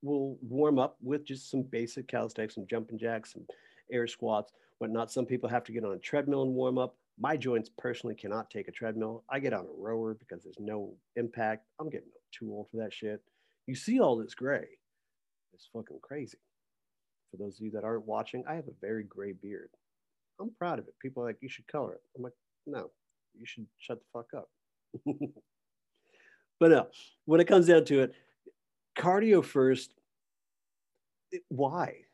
will 0.02 0.38
warm 0.42 0.78
up 0.78 0.96
with 1.02 1.24
just 1.24 1.50
some 1.50 1.62
basic 1.62 2.06
calisthenics, 2.08 2.54
some 2.54 2.66
jumping 2.68 2.98
jacks, 2.98 3.32
some 3.32 3.46
air 3.90 4.06
squats, 4.06 4.52
whatnot. 4.78 5.10
Some 5.10 5.26
people 5.26 5.48
have 5.48 5.64
to 5.64 5.72
get 5.72 5.84
on 5.84 5.92
a 5.92 5.98
treadmill 5.98 6.42
and 6.42 6.54
warm 6.54 6.78
up. 6.78 6.96
My 7.18 7.36
joints 7.36 7.70
personally 7.78 8.14
cannot 8.14 8.50
take 8.50 8.68
a 8.68 8.72
treadmill. 8.72 9.24
I 9.30 9.38
get 9.38 9.54
on 9.54 9.64
a 9.64 9.80
rower 9.80 10.14
because 10.14 10.42
there's 10.42 10.60
no 10.60 10.94
impact. 11.16 11.66
I'm 11.80 11.88
getting 11.88 12.08
too 12.32 12.50
old 12.50 12.68
for 12.70 12.76
that 12.78 12.92
shit. 12.92 13.22
You 13.66 13.74
see 13.74 14.00
all 14.00 14.16
this 14.16 14.34
gray. 14.34 14.66
It's 15.54 15.68
fucking 15.72 16.00
crazy. 16.02 16.38
For 17.30 17.38
those 17.38 17.58
of 17.58 17.64
you 17.64 17.70
that 17.72 17.84
aren't 17.84 18.06
watching, 18.06 18.44
I 18.46 18.54
have 18.54 18.68
a 18.68 18.80
very 18.80 19.04
gray 19.04 19.32
beard. 19.32 19.70
I'm 20.40 20.50
proud 20.58 20.78
of 20.78 20.86
it. 20.86 20.94
People 21.00 21.22
are 21.22 21.26
like, 21.26 21.38
you 21.40 21.48
should 21.48 21.66
color 21.66 21.94
it. 21.94 22.02
I'm 22.16 22.22
like, 22.22 22.34
no, 22.66 22.90
you 23.38 23.46
should 23.46 23.66
shut 23.78 23.98
the 23.98 24.06
fuck 24.12 24.28
up. 24.36 24.50
but 26.60 26.70
no, 26.70 26.88
when 27.24 27.40
it 27.40 27.48
comes 27.48 27.66
down 27.66 27.84
to 27.86 28.02
it, 28.02 28.12
cardio 28.98 29.42
first, 29.42 29.94
why? 31.48 32.05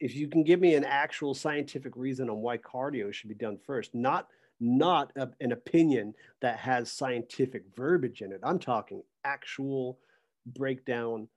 If 0.00 0.14
you 0.14 0.28
can 0.28 0.44
give 0.44 0.60
me 0.60 0.74
an 0.74 0.84
actual 0.84 1.34
scientific 1.34 1.96
reason 1.96 2.28
on 2.28 2.38
why 2.38 2.58
cardio 2.58 3.12
should 3.12 3.28
be 3.28 3.34
done 3.34 3.58
first, 3.66 3.94
not 3.94 4.28
not 4.58 5.12
a, 5.16 5.28
an 5.40 5.52
opinion 5.52 6.14
that 6.40 6.58
has 6.58 6.90
scientific 6.90 7.64
verbiage 7.76 8.22
in 8.22 8.32
it. 8.32 8.40
I'm 8.42 8.58
talking 8.58 9.02
actual 9.24 9.98
breakdown. 10.46 11.28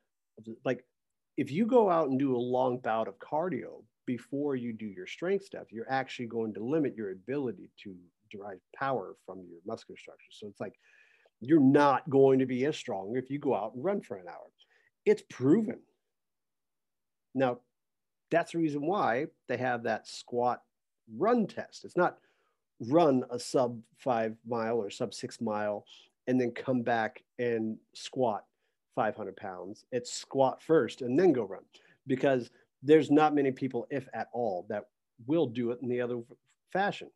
Like 0.63 0.85
if 1.35 1.51
you 1.51 1.65
go 1.65 1.89
out 1.89 2.09
and 2.09 2.17
do 2.17 2.35
a 2.35 2.37
long 2.37 2.77
bout 2.77 3.07
of 3.09 3.19
cardio 3.19 3.83
before 4.05 4.55
you 4.55 4.71
do 4.71 4.85
your 4.85 5.07
strength 5.07 5.45
stuff, 5.45 5.67
you're 5.69 5.91
actually 5.91 6.27
going 6.27 6.53
to 6.53 6.63
limit 6.63 6.95
your 6.95 7.11
ability 7.11 7.69
to 7.83 7.95
derive 8.31 8.59
power 8.75 9.15
from 9.25 9.39
your 9.49 9.59
muscular 9.65 9.97
structure. 9.97 10.31
So 10.31 10.47
it's 10.47 10.59
like 10.59 10.79
you're 11.41 11.59
not 11.59 12.09
going 12.09 12.39
to 12.39 12.45
be 12.45 12.65
as 12.65 12.77
strong 12.77 13.15
if 13.15 13.29
you 13.29 13.39
go 13.39 13.55
out 13.55 13.73
and 13.75 13.83
run 13.83 14.01
for 14.01 14.17
an 14.17 14.27
hour. 14.27 14.47
It's 15.05 15.23
proven. 15.29 15.79
Now, 17.35 17.59
that's 18.31 18.51
the 18.51 18.57
reason 18.57 18.85
why 18.85 19.27
they 19.47 19.57
have 19.57 19.83
that 19.83 20.07
squat 20.07 20.61
run 21.17 21.47
test. 21.47 21.85
It's 21.85 21.97
not 21.97 22.17
run 22.87 23.23
a 23.29 23.39
sub 23.39 23.79
five 23.97 24.35
mile 24.47 24.77
or 24.77 24.89
sub 24.89 25.13
six 25.13 25.41
mile 25.41 25.85
and 26.27 26.39
then 26.39 26.51
come 26.51 26.81
back 26.81 27.23
and 27.39 27.77
squat 27.93 28.45
500 28.95 29.35
pounds. 29.35 29.85
It's 29.91 30.13
squat 30.13 30.61
first 30.61 31.01
and 31.01 31.17
then 31.17 31.33
go 31.33 31.43
run 31.43 31.63
because 32.07 32.49
there's 32.83 33.11
not 33.11 33.35
many 33.35 33.51
people, 33.51 33.87
if 33.89 34.07
at 34.13 34.27
all, 34.31 34.65
that 34.69 34.85
will 35.27 35.47
do 35.47 35.71
it 35.71 35.79
in 35.81 35.89
the 35.89 36.01
other 36.01 36.19
fashion. 36.71 37.09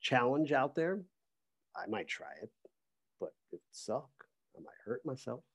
Challenge 0.00 0.52
out 0.52 0.74
there, 0.74 1.00
I 1.76 1.86
might 1.86 2.08
try 2.08 2.32
it, 2.42 2.50
but 3.20 3.32
it 3.52 3.60
suck. 3.70 4.08
I 4.56 4.60
might 4.60 4.70
hurt 4.84 5.04
myself. 5.04 5.40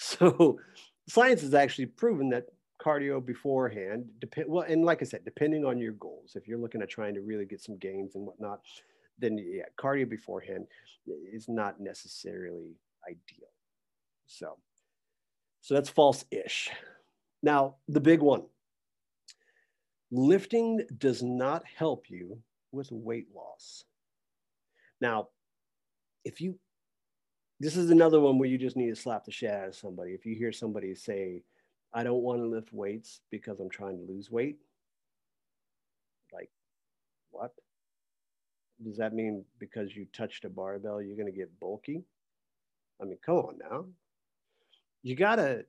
So 0.00 0.60
science 1.08 1.40
has 1.40 1.54
actually 1.54 1.86
proven 1.86 2.28
that 2.28 2.46
cardio 2.82 3.24
beforehand. 3.24 4.06
Depend 4.20 4.48
well, 4.48 4.64
and 4.68 4.84
like 4.84 5.02
I 5.02 5.04
said, 5.04 5.24
depending 5.24 5.64
on 5.64 5.78
your 5.78 5.92
goals, 5.92 6.32
if 6.34 6.46
you're 6.46 6.58
looking 6.58 6.82
at 6.82 6.88
trying 6.88 7.14
to 7.14 7.20
really 7.20 7.44
get 7.44 7.60
some 7.60 7.76
gains 7.78 8.14
and 8.14 8.26
whatnot, 8.26 8.60
then 9.18 9.38
yeah, 9.38 9.64
cardio 9.78 10.08
beforehand 10.08 10.66
is 11.32 11.48
not 11.48 11.80
necessarily 11.80 12.76
ideal. 13.06 13.48
So, 14.26 14.58
so 15.60 15.74
that's 15.74 15.88
false-ish. 15.88 16.70
Now, 17.42 17.76
the 17.88 18.00
big 18.00 18.20
one. 18.20 18.42
Lifting 20.10 20.86
does 20.96 21.22
not 21.22 21.64
help 21.76 22.08
you 22.08 22.38
with 22.72 22.90
weight 22.90 23.28
loss. 23.34 23.84
Now, 25.00 25.28
if 26.24 26.40
you, 26.40 26.58
this 27.60 27.76
is 27.76 27.90
another 27.90 28.20
one 28.20 28.38
where 28.38 28.48
you 28.48 28.58
just 28.58 28.76
need 28.76 28.88
to 28.88 28.96
slap 28.96 29.24
the 29.24 29.32
shit 29.32 29.50
out 29.50 29.68
of 29.68 29.74
somebody. 29.74 30.12
If 30.12 30.24
you 30.24 30.34
hear 30.34 30.52
somebody 30.52 30.94
say, 30.94 31.42
I 31.92 32.02
don't 32.02 32.22
want 32.22 32.40
to 32.40 32.46
lift 32.46 32.72
weights 32.72 33.20
because 33.30 33.60
I'm 33.60 33.70
trying 33.70 33.96
to 33.98 34.12
lose 34.12 34.30
weight. 34.30 34.58
Like, 36.32 36.50
what? 37.30 37.52
Does 38.84 38.96
that 38.98 39.14
mean 39.14 39.44
because 39.58 39.96
you 39.96 40.06
touched 40.12 40.44
a 40.44 40.48
barbell, 40.48 41.02
you're 41.02 41.16
going 41.16 41.32
to 41.32 41.36
get 41.36 41.58
bulky? 41.58 42.02
I 43.00 43.04
mean, 43.04 43.18
come 43.24 43.36
on 43.36 43.58
now. 43.58 43.86
You 45.02 45.14
got 45.16 45.36
to, 45.36 45.64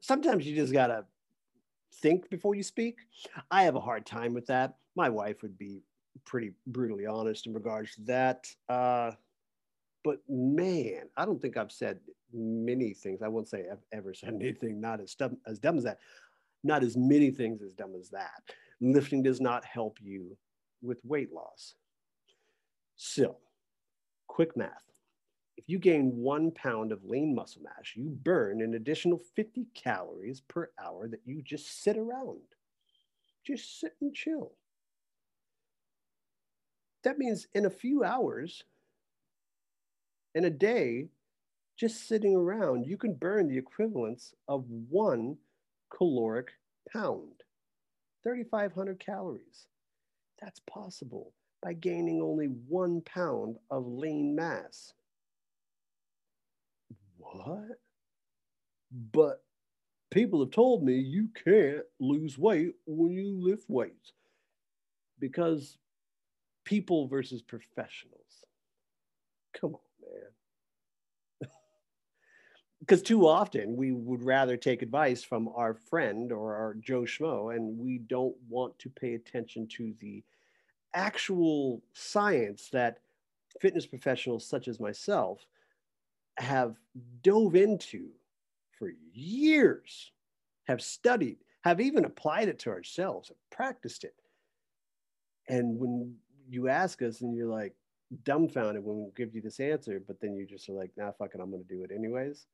sometimes 0.00 0.46
you 0.46 0.56
just 0.56 0.72
got 0.72 0.88
to 0.88 1.04
think 2.00 2.30
before 2.30 2.54
you 2.54 2.62
speak. 2.62 2.98
I 3.50 3.64
have 3.64 3.76
a 3.76 3.80
hard 3.80 4.06
time 4.06 4.34
with 4.34 4.46
that. 4.46 4.76
My 4.96 5.08
wife 5.08 5.42
would 5.42 5.58
be 5.58 5.82
pretty 6.24 6.52
brutally 6.66 7.06
honest 7.06 7.46
in 7.46 7.52
regards 7.52 7.94
to 7.96 8.02
that. 8.02 8.46
Uh, 8.68 9.12
but 10.02 10.18
man, 10.28 11.08
I 11.16 11.24
don't 11.24 11.40
think 11.40 11.56
I've 11.56 11.72
said 11.72 11.98
many 12.32 12.92
things. 12.92 13.22
I 13.22 13.28
won't 13.28 13.48
say 13.48 13.64
I've 13.70 13.84
ever 13.92 14.14
said 14.14 14.34
anything 14.40 14.80
not 14.80 15.00
as 15.00 15.14
dumb 15.14 15.38
as 15.46 15.58
dumb 15.58 15.78
as 15.78 15.84
that. 15.84 15.98
Not 16.64 16.82
as 16.82 16.96
many 16.96 17.30
things 17.30 17.62
as 17.62 17.72
dumb 17.74 17.94
as 17.98 18.10
that. 18.10 18.42
Lifting 18.80 19.22
does 19.22 19.40
not 19.40 19.64
help 19.64 19.98
you 20.02 20.36
with 20.82 21.04
weight 21.04 21.32
loss. 21.32 21.74
So, 22.96 23.36
quick 24.26 24.56
math. 24.56 24.90
if 25.56 25.68
you 25.68 25.78
gain 25.78 26.16
one 26.16 26.50
pound 26.50 26.92
of 26.92 27.04
lean 27.04 27.34
muscle 27.34 27.62
mass, 27.62 27.94
you 27.94 28.10
burn 28.10 28.60
an 28.60 28.74
additional 28.74 29.18
50 29.34 29.66
calories 29.74 30.40
per 30.40 30.70
hour 30.82 31.08
that 31.08 31.20
you 31.24 31.42
just 31.42 31.82
sit 31.82 31.96
around. 31.96 32.40
Just 33.44 33.80
sit 33.80 33.94
and 34.00 34.14
chill. 34.14 34.52
That 37.04 37.18
means 37.18 37.46
in 37.54 37.66
a 37.66 37.70
few 37.70 38.02
hours, 38.04 38.64
in 40.34 40.44
a 40.44 40.50
day, 40.50 41.08
just 41.76 42.08
sitting 42.08 42.34
around, 42.34 42.86
you 42.86 42.96
can 42.96 43.14
burn 43.14 43.48
the 43.48 43.58
equivalence 43.58 44.34
of 44.48 44.64
one 44.88 45.36
caloric 45.90 46.52
pound, 46.92 47.42
3,500 48.22 48.98
calories. 48.98 49.68
That's 50.40 50.60
possible 50.60 51.32
by 51.62 51.74
gaining 51.74 52.22
only 52.22 52.46
one 52.46 53.02
pound 53.02 53.56
of 53.70 53.86
lean 53.86 54.34
mass. 54.34 54.92
What? 57.18 57.78
But 59.12 59.42
people 60.10 60.40
have 60.40 60.52
told 60.52 60.82
me 60.82 60.94
you 60.94 61.28
can't 61.44 61.84
lose 61.98 62.38
weight 62.38 62.72
when 62.86 63.12
you 63.12 63.36
lift 63.38 63.64
weights 63.68 64.12
because 65.18 65.76
people 66.64 67.08
versus 67.08 67.42
professionals. 67.42 68.44
Come 69.54 69.74
on. 69.74 69.85
Because 72.80 73.02
too 73.02 73.26
often 73.26 73.74
we 73.76 73.92
would 73.92 74.22
rather 74.22 74.56
take 74.56 74.82
advice 74.82 75.22
from 75.22 75.48
our 75.48 75.74
friend 75.74 76.30
or 76.30 76.54
our 76.54 76.74
Joe 76.74 77.02
Schmo, 77.02 77.54
and 77.54 77.78
we 77.78 77.98
don't 77.98 78.36
want 78.48 78.78
to 78.80 78.90
pay 78.90 79.14
attention 79.14 79.66
to 79.76 79.94
the 80.00 80.22
actual 80.94 81.82
science 81.94 82.68
that 82.72 82.98
fitness 83.60 83.86
professionals 83.86 84.46
such 84.46 84.68
as 84.68 84.78
myself 84.78 85.44
have 86.38 86.76
dove 87.22 87.56
into 87.56 88.08
for 88.78 88.92
years, 89.12 90.12
have 90.68 90.82
studied, 90.82 91.38
have 91.64 91.80
even 91.80 92.04
applied 92.04 92.48
it 92.48 92.58
to 92.60 92.70
ourselves, 92.70 93.28
have 93.28 93.50
practiced 93.50 94.04
it. 94.04 94.14
And 95.48 95.78
when 95.78 96.14
you 96.48 96.68
ask 96.68 97.02
us 97.02 97.22
and 97.22 97.34
you're 97.34 97.48
like 97.48 97.74
dumbfounded 98.24 98.84
when 98.84 98.98
we 98.98 99.10
give 99.16 99.34
you 99.34 99.40
this 99.40 99.60
answer, 99.60 100.00
but 100.06 100.20
then 100.20 100.36
you 100.36 100.46
just 100.46 100.68
are 100.68 100.74
like, 100.74 100.90
nah, 100.96 101.12
fuck 101.12 101.34
it, 101.34 101.40
I'm 101.40 101.50
going 101.50 101.64
to 101.64 101.74
do 101.74 101.82
it 101.82 101.90
anyways, 101.90 102.46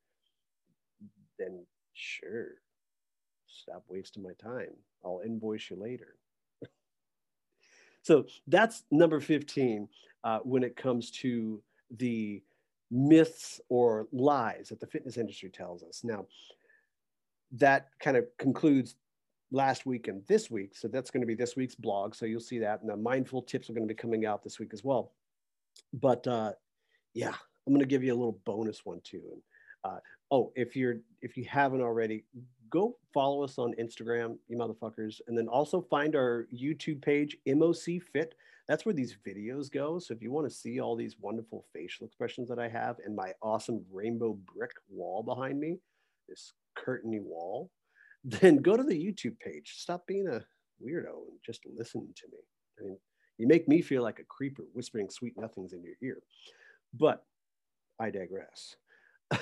then 1.43 1.65
sure, 1.95 2.49
stop 3.47 3.85
wasting 3.89 4.23
my 4.23 4.33
time. 4.43 4.73
I'll 5.05 5.23
invoice 5.25 5.71
you 5.71 5.77
later. 5.77 6.17
so 8.03 8.27
that's 8.47 8.85
number 8.91 9.21
15 9.21 9.89
uh, 10.25 10.39
when 10.45 10.63
it 10.63 10.77
comes 10.77 11.11
to 11.11 11.63
the 11.99 12.43
myths 12.91 13.61
or 13.69 14.07
lies 14.13 14.69
that 14.69 14.81
the 14.81 14.87
fitness 14.87 15.17
industry 15.17 15.51
tells 15.51 15.83
us. 15.83 16.03
Now, 16.05 16.27
that 17.53 17.89
kind 18.01 18.17
of 18.17 18.25
concludes 18.39 18.97
last 19.51 19.85
week 19.85 20.09
and 20.09 20.23
this 20.27 20.51
week. 20.51 20.75
So 20.75 20.89
that's 20.89 21.11
going 21.11 21.21
to 21.21 21.27
be 21.27 21.35
this 21.35 21.57
week's 21.57 21.75
blog. 21.75 22.15
So 22.15 22.27
you'll 22.27 22.41
see 22.41 22.59
that. 22.61 22.81
And 22.81 22.91
the 22.91 22.97
mindful 22.97 23.43
tips 23.43 23.69
are 23.69 23.75
going 23.75 23.87
to 23.87 23.95
be 23.95 23.99
coming 23.99 24.25
out 24.25 24.43
this 24.43 24.59
week 24.59 24.71
as 24.73 24.83
well. 24.83 25.13
But 25.93 26.27
uh, 26.27 26.53
yeah, 27.15 27.35
I'm 27.67 27.73
going 27.73 27.81
to 27.81 27.87
give 27.87 28.03
you 28.03 28.13
a 28.13 28.17
little 28.17 28.41
bonus 28.45 28.85
one 28.85 29.01
too. 29.05 29.23
And 29.33 29.43
uh, 29.85 29.99
oh, 30.31 30.53
if 30.57 30.77
you're 30.77 30.97
if 31.21 31.37
you 31.37 31.45
haven't 31.45 31.81
already, 31.81 32.25
go 32.71 32.97
follow 33.13 33.43
us 33.43 33.59
on 33.59 33.75
Instagram, 33.81 34.37
you 34.49 34.57
motherfuckers, 34.57 35.21
and 35.29 35.37
then 35.37 35.49
also 35.49 35.81
find 35.81 36.17
our 36.17 36.47
YouTube 36.53 37.03
page, 37.03 37.37
MOC 37.47 38.03
Fit. 38.13 38.35
That's 38.69 38.87
where 38.87 38.95
these 38.95 39.17
videos 39.27 39.71
go. 39.71 39.99
So 39.99 40.15
if 40.15 40.23
you 40.23 40.31
want 40.31 40.49
to 40.49 40.55
see 40.55 40.81
all 40.81 40.97
these 40.97 41.17
wonderful 41.21 41.67
facial 41.73 42.07
expressions 42.07 42.49
that 42.49 42.59
I 42.59 42.69
have 42.69 42.97
and 43.05 43.15
my 43.15 43.33
awesome 43.43 43.85
rainbow 43.93 44.39
brick 44.55 44.71
wall 44.89 45.23
behind 45.23 45.59
me, 45.61 45.79
this 46.29 46.55
curtainy 46.79 47.21
wall, 47.21 47.71
then 48.25 48.59
go 48.59 48.77
to 48.77 48.85
the 48.85 48.95
YouTube 48.95 49.39
page. 49.41 49.75
Stop 49.77 50.07
being 50.07 50.29
a 50.29 50.45
weirdo 50.83 51.27
and 51.29 51.39
just 51.45 51.63
listen 51.77 52.03
to 52.17 52.27
me. 52.29 52.39
I 52.81 52.85
mean, 52.85 52.99
you 53.39 53.47
make 53.49 53.69
me 53.69 53.83
feel 53.83 54.03
like 54.03 54.21
a 54.21 54.25
creeper 54.25 54.63
whispering 54.73 55.11
sweet 55.11 55.35
nothings 55.37 55.73
in 55.73 55.83
your 55.83 55.95
ear. 56.03 56.23
But 56.95 57.25
I 57.99 58.11
digress. 58.11 58.77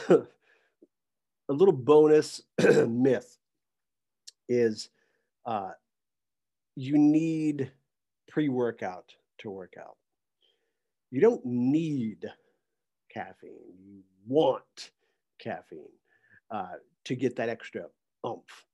A 0.08 1.52
little 1.52 1.74
bonus 1.74 2.42
myth 2.88 3.38
is 4.48 4.88
uh, 5.46 5.70
you 6.76 6.96
need 6.96 7.72
pre 8.28 8.48
workout 8.48 9.12
to 9.38 9.50
work 9.50 9.74
out. 9.80 9.96
You 11.10 11.20
don't 11.20 11.44
need 11.44 12.24
caffeine, 13.12 13.74
you 13.84 14.02
want 14.26 14.92
caffeine 15.40 15.88
uh, 16.50 16.74
to 17.04 17.16
get 17.16 17.36
that 17.36 17.48
extra 17.48 17.86
oomph. 18.26 18.64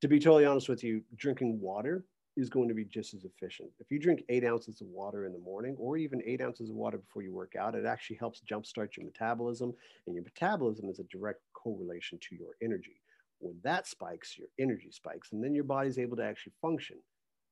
To 0.00 0.08
be 0.08 0.18
totally 0.18 0.46
honest 0.46 0.68
with 0.68 0.82
you, 0.82 1.02
drinking 1.16 1.60
water 1.60 2.04
is 2.36 2.48
going 2.48 2.68
to 2.68 2.74
be 2.74 2.84
just 2.84 3.14
as 3.14 3.24
efficient. 3.24 3.70
If 3.78 3.90
you 3.90 3.98
drink 3.98 4.24
eight 4.28 4.44
ounces 4.44 4.80
of 4.80 4.86
water 4.88 5.26
in 5.26 5.32
the 5.32 5.38
morning 5.38 5.76
or 5.78 5.96
even 5.96 6.22
eight 6.24 6.40
ounces 6.40 6.70
of 6.70 6.76
water 6.76 6.98
before 6.98 7.22
you 7.22 7.32
work 7.32 7.54
out, 7.58 7.74
it 7.74 7.84
actually 7.84 8.16
helps 8.16 8.40
jumpstart 8.50 8.96
your 8.96 9.04
metabolism. 9.04 9.72
And 10.06 10.14
your 10.14 10.24
metabolism 10.24 10.88
is 10.88 10.98
a 10.98 11.04
direct 11.04 11.40
correlation 11.52 12.18
to 12.28 12.34
your 12.34 12.54
energy. 12.62 13.00
When 13.38 13.56
that 13.64 13.86
spikes, 13.86 14.38
your 14.38 14.48
energy 14.58 14.90
spikes, 14.90 15.32
and 15.32 15.44
then 15.44 15.54
your 15.54 15.64
body's 15.64 15.98
able 15.98 16.16
to 16.16 16.24
actually 16.24 16.52
function 16.62 16.96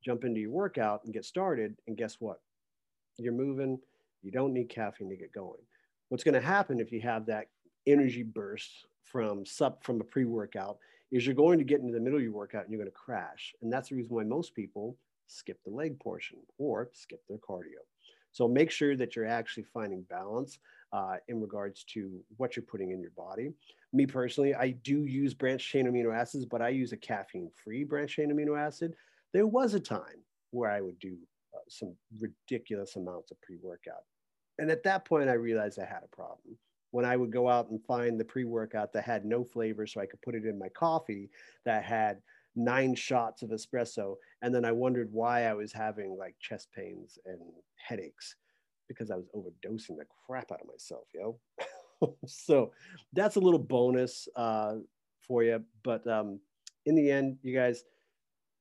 jump 0.04 0.24
into 0.24 0.40
your 0.40 0.50
workout 0.50 1.02
and 1.04 1.12
get 1.12 1.24
started. 1.24 1.76
And 1.86 1.96
guess 1.96 2.16
what? 2.18 2.40
You're 3.18 3.32
moving. 3.32 3.78
You 4.22 4.30
don't 4.30 4.52
need 4.52 4.68
caffeine 4.68 5.10
to 5.10 5.16
get 5.16 5.32
going. 5.32 5.60
What's 6.08 6.24
going 6.24 6.34
to 6.34 6.40
happen 6.40 6.80
if 6.80 6.92
you 6.92 7.00
have 7.02 7.26
that 7.26 7.46
energy 7.86 8.22
burst 8.22 8.86
from 9.04 9.44
sup 9.44 9.82
from 9.82 10.00
a 10.00 10.04
pre-workout 10.04 10.78
is 11.10 11.26
you're 11.26 11.34
going 11.34 11.58
to 11.58 11.64
get 11.64 11.80
into 11.80 11.92
the 11.92 12.00
middle 12.00 12.18
of 12.18 12.22
your 12.22 12.32
workout 12.32 12.62
and 12.62 12.72
you're 12.72 12.80
going 12.80 12.90
to 12.90 12.96
crash. 12.96 13.54
And 13.62 13.72
that's 13.72 13.88
the 13.88 13.96
reason 13.96 14.14
why 14.14 14.24
most 14.24 14.54
people 14.54 14.96
skip 15.26 15.58
the 15.64 15.70
leg 15.70 15.98
portion 15.98 16.38
or 16.58 16.90
skip 16.92 17.22
their 17.28 17.38
cardio. 17.38 17.82
So 18.32 18.46
make 18.46 18.70
sure 18.70 18.96
that 18.96 19.16
you're 19.16 19.26
actually 19.26 19.64
finding 19.64 20.02
balance 20.02 20.58
uh, 20.92 21.16
in 21.28 21.40
regards 21.40 21.84
to 21.84 22.20
what 22.36 22.54
you're 22.54 22.64
putting 22.64 22.92
in 22.92 23.00
your 23.00 23.10
body. 23.16 23.52
Me 23.92 24.06
personally, 24.06 24.54
I 24.54 24.70
do 24.70 25.04
use 25.04 25.34
branched 25.34 25.68
chain 25.68 25.86
amino 25.86 26.16
acids, 26.16 26.44
but 26.44 26.62
I 26.62 26.68
use 26.68 26.92
a 26.92 26.96
caffeine 26.96 27.50
free 27.64 27.82
branched 27.82 28.16
chain 28.16 28.32
amino 28.32 28.58
acid 28.58 28.94
there 29.32 29.46
was 29.46 29.74
a 29.74 29.80
time 29.80 30.24
where 30.50 30.70
I 30.70 30.80
would 30.80 30.98
do 30.98 31.16
uh, 31.54 31.58
some 31.68 31.94
ridiculous 32.18 32.96
amounts 32.96 33.30
of 33.30 33.40
pre 33.40 33.56
workout. 33.62 34.04
And 34.58 34.70
at 34.70 34.82
that 34.84 35.04
point, 35.04 35.30
I 35.30 35.34
realized 35.34 35.78
I 35.78 35.84
had 35.84 36.02
a 36.04 36.16
problem. 36.16 36.56
When 36.90 37.04
I 37.04 37.16
would 37.16 37.30
go 37.30 37.48
out 37.48 37.70
and 37.70 37.82
find 37.84 38.18
the 38.18 38.24
pre 38.24 38.44
workout 38.44 38.92
that 38.92 39.04
had 39.04 39.24
no 39.24 39.44
flavor, 39.44 39.86
so 39.86 40.00
I 40.00 40.06
could 40.06 40.20
put 40.22 40.34
it 40.34 40.44
in 40.44 40.58
my 40.58 40.68
coffee 40.70 41.30
that 41.64 41.84
had 41.84 42.18
nine 42.56 42.94
shots 42.94 43.42
of 43.42 43.50
espresso. 43.50 44.16
And 44.42 44.54
then 44.54 44.64
I 44.64 44.72
wondered 44.72 45.08
why 45.12 45.44
I 45.44 45.54
was 45.54 45.72
having 45.72 46.16
like 46.18 46.34
chest 46.40 46.68
pains 46.74 47.18
and 47.26 47.38
headaches 47.76 48.36
because 48.88 49.10
I 49.10 49.16
was 49.16 49.28
overdosing 49.36 49.96
the 49.98 50.06
crap 50.26 50.50
out 50.50 50.60
of 50.60 50.66
myself, 50.66 51.04
yo. 51.14 51.38
so 52.26 52.72
that's 53.12 53.36
a 53.36 53.40
little 53.40 53.58
bonus 53.58 54.26
uh, 54.34 54.76
for 55.26 55.44
you. 55.44 55.62
But 55.84 56.06
um, 56.08 56.40
in 56.86 56.96
the 56.96 57.10
end, 57.10 57.38
you 57.42 57.54
guys, 57.54 57.84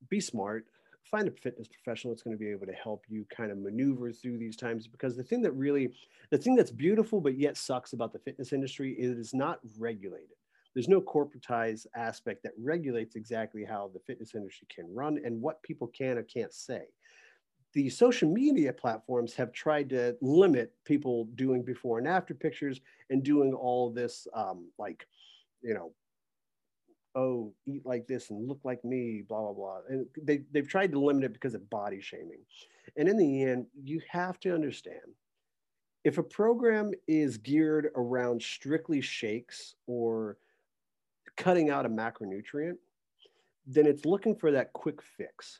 be 0.07 0.19
smart 0.19 0.65
find 1.09 1.27
a 1.27 1.31
fitness 1.31 1.67
professional 1.67 2.13
that's 2.13 2.23
going 2.23 2.35
to 2.35 2.39
be 2.39 2.51
able 2.51 2.65
to 2.65 2.73
help 2.73 3.05
you 3.09 3.25
kind 3.35 3.51
of 3.51 3.57
maneuver 3.57 4.11
through 4.11 4.37
these 4.37 4.55
times 4.55 4.87
because 4.87 5.15
the 5.15 5.23
thing 5.23 5.41
that 5.41 5.51
really 5.51 5.91
the 6.29 6.37
thing 6.37 6.55
that's 6.55 6.71
beautiful 6.71 7.19
but 7.19 7.37
yet 7.37 7.57
sucks 7.57 7.93
about 7.93 8.13
the 8.13 8.19
fitness 8.19 8.53
industry 8.53 8.93
is 8.93 9.11
it 9.11 9.17
is 9.17 9.33
not 9.33 9.59
regulated. 9.77 10.29
There's 10.73 10.87
no 10.87 11.01
corporatized 11.01 11.87
aspect 11.95 12.43
that 12.43 12.53
regulates 12.57 13.15
exactly 13.15 13.65
how 13.65 13.89
the 13.93 13.99
fitness 13.99 14.35
industry 14.35 14.67
can 14.73 14.93
run 14.93 15.19
and 15.25 15.41
what 15.41 15.63
people 15.63 15.87
can 15.87 16.17
or 16.17 16.23
can't 16.23 16.53
say. 16.53 16.83
The 17.73 17.89
social 17.89 18.31
media 18.31 18.71
platforms 18.71 19.33
have 19.35 19.51
tried 19.51 19.89
to 19.89 20.15
limit 20.21 20.73
people 20.85 21.25
doing 21.35 21.63
before 21.63 21.97
and 21.97 22.07
after 22.07 22.33
pictures 22.33 22.81
and 23.09 23.23
doing 23.23 23.53
all 23.53 23.91
this 23.91 24.27
um, 24.33 24.69
like 24.77 25.07
you 25.61 25.73
know 25.73 25.91
oh, 27.15 27.53
eat 27.65 27.85
like 27.85 28.07
this 28.07 28.29
and 28.29 28.47
look 28.47 28.59
like 28.63 28.83
me, 28.83 29.23
blah, 29.27 29.41
blah, 29.41 29.53
blah. 29.53 29.79
And 29.89 30.05
they, 30.21 30.41
they've 30.51 30.67
tried 30.67 30.91
to 30.91 30.99
limit 30.99 31.23
it 31.23 31.33
because 31.33 31.53
of 31.53 31.69
body 31.69 32.01
shaming. 32.01 32.41
And 32.97 33.07
in 33.07 33.17
the 33.17 33.43
end, 33.43 33.65
you 33.83 34.01
have 34.09 34.39
to 34.41 34.53
understand 34.53 34.99
if 36.03 36.17
a 36.17 36.23
program 36.23 36.91
is 37.07 37.37
geared 37.37 37.89
around 37.95 38.41
strictly 38.41 39.01
shakes 39.01 39.75
or 39.87 40.37
cutting 41.35 41.69
out 41.69 41.85
a 41.85 41.89
macronutrient, 41.89 42.77
then 43.67 43.85
it's 43.85 44.05
looking 44.05 44.35
for 44.35 44.51
that 44.51 44.73
quick 44.73 45.01
fix. 45.01 45.59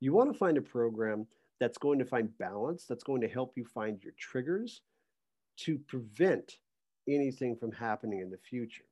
You 0.00 0.12
want 0.12 0.32
to 0.32 0.38
find 0.38 0.56
a 0.56 0.62
program 0.62 1.26
that's 1.58 1.78
going 1.78 1.98
to 1.98 2.04
find 2.04 2.36
balance, 2.38 2.84
that's 2.84 3.04
going 3.04 3.22
to 3.22 3.28
help 3.28 3.54
you 3.56 3.64
find 3.64 4.02
your 4.02 4.12
triggers 4.18 4.82
to 5.58 5.78
prevent 5.78 6.58
anything 7.08 7.56
from 7.56 7.72
happening 7.72 8.20
in 8.20 8.30
the 8.30 8.38
future 8.38 8.84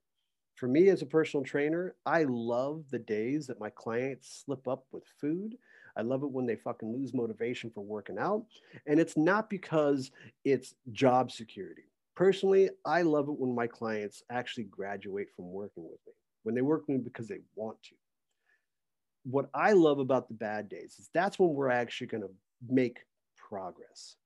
for 0.54 0.68
me 0.68 0.88
as 0.88 1.02
a 1.02 1.06
personal 1.06 1.44
trainer, 1.44 1.94
I 2.06 2.24
love 2.24 2.84
the 2.90 2.98
days 2.98 3.46
that 3.48 3.60
my 3.60 3.70
clients 3.70 4.42
slip 4.44 4.68
up 4.68 4.86
with 4.92 5.04
food. 5.20 5.56
I 5.96 6.02
love 6.02 6.22
it 6.22 6.30
when 6.30 6.46
they 6.46 6.56
fucking 6.56 6.92
lose 6.92 7.14
motivation 7.14 7.70
for 7.70 7.82
working 7.84 8.18
out. 8.18 8.46
And 8.86 9.00
it's 9.00 9.16
not 9.16 9.50
because 9.50 10.10
it's 10.44 10.74
job 10.92 11.30
security. 11.30 11.84
Personally, 12.14 12.70
I 12.84 13.02
love 13.02 13.28
it 13.28 13.38
when 13.38 13.54
my 13.54 13.66
clients 13.66 14.22
actually 14.30 14.64
graduate 14.64 15.28
from 15.34 15.50
working 15.50 15.84
with 15.84 15.98
me, 16.06 16.12
when 16.44 16.54
they 16.54 16.62
work 16.62 16.82
with 16.86 16.96
me 16.96 17.02
because 17.02 17.26
they 17.26 17.40
want 17.56 17.82
to. 17.84 17.94
What 19.24 19.50
I 19.54 19.72
love 19.72 19.98
about 19.98 20.28
the 20.28 20.34
bad 20.34 20.68
days 20.68 20.96
is 20.98 21.08
that's 21.12 21.38
when 21.38 21.54
we're 21.54 21.70
actually 21.70 22.08
going 22.08 22.22
to 22.22 22.30
make 22.68 22.98
progress. 23.36 24.16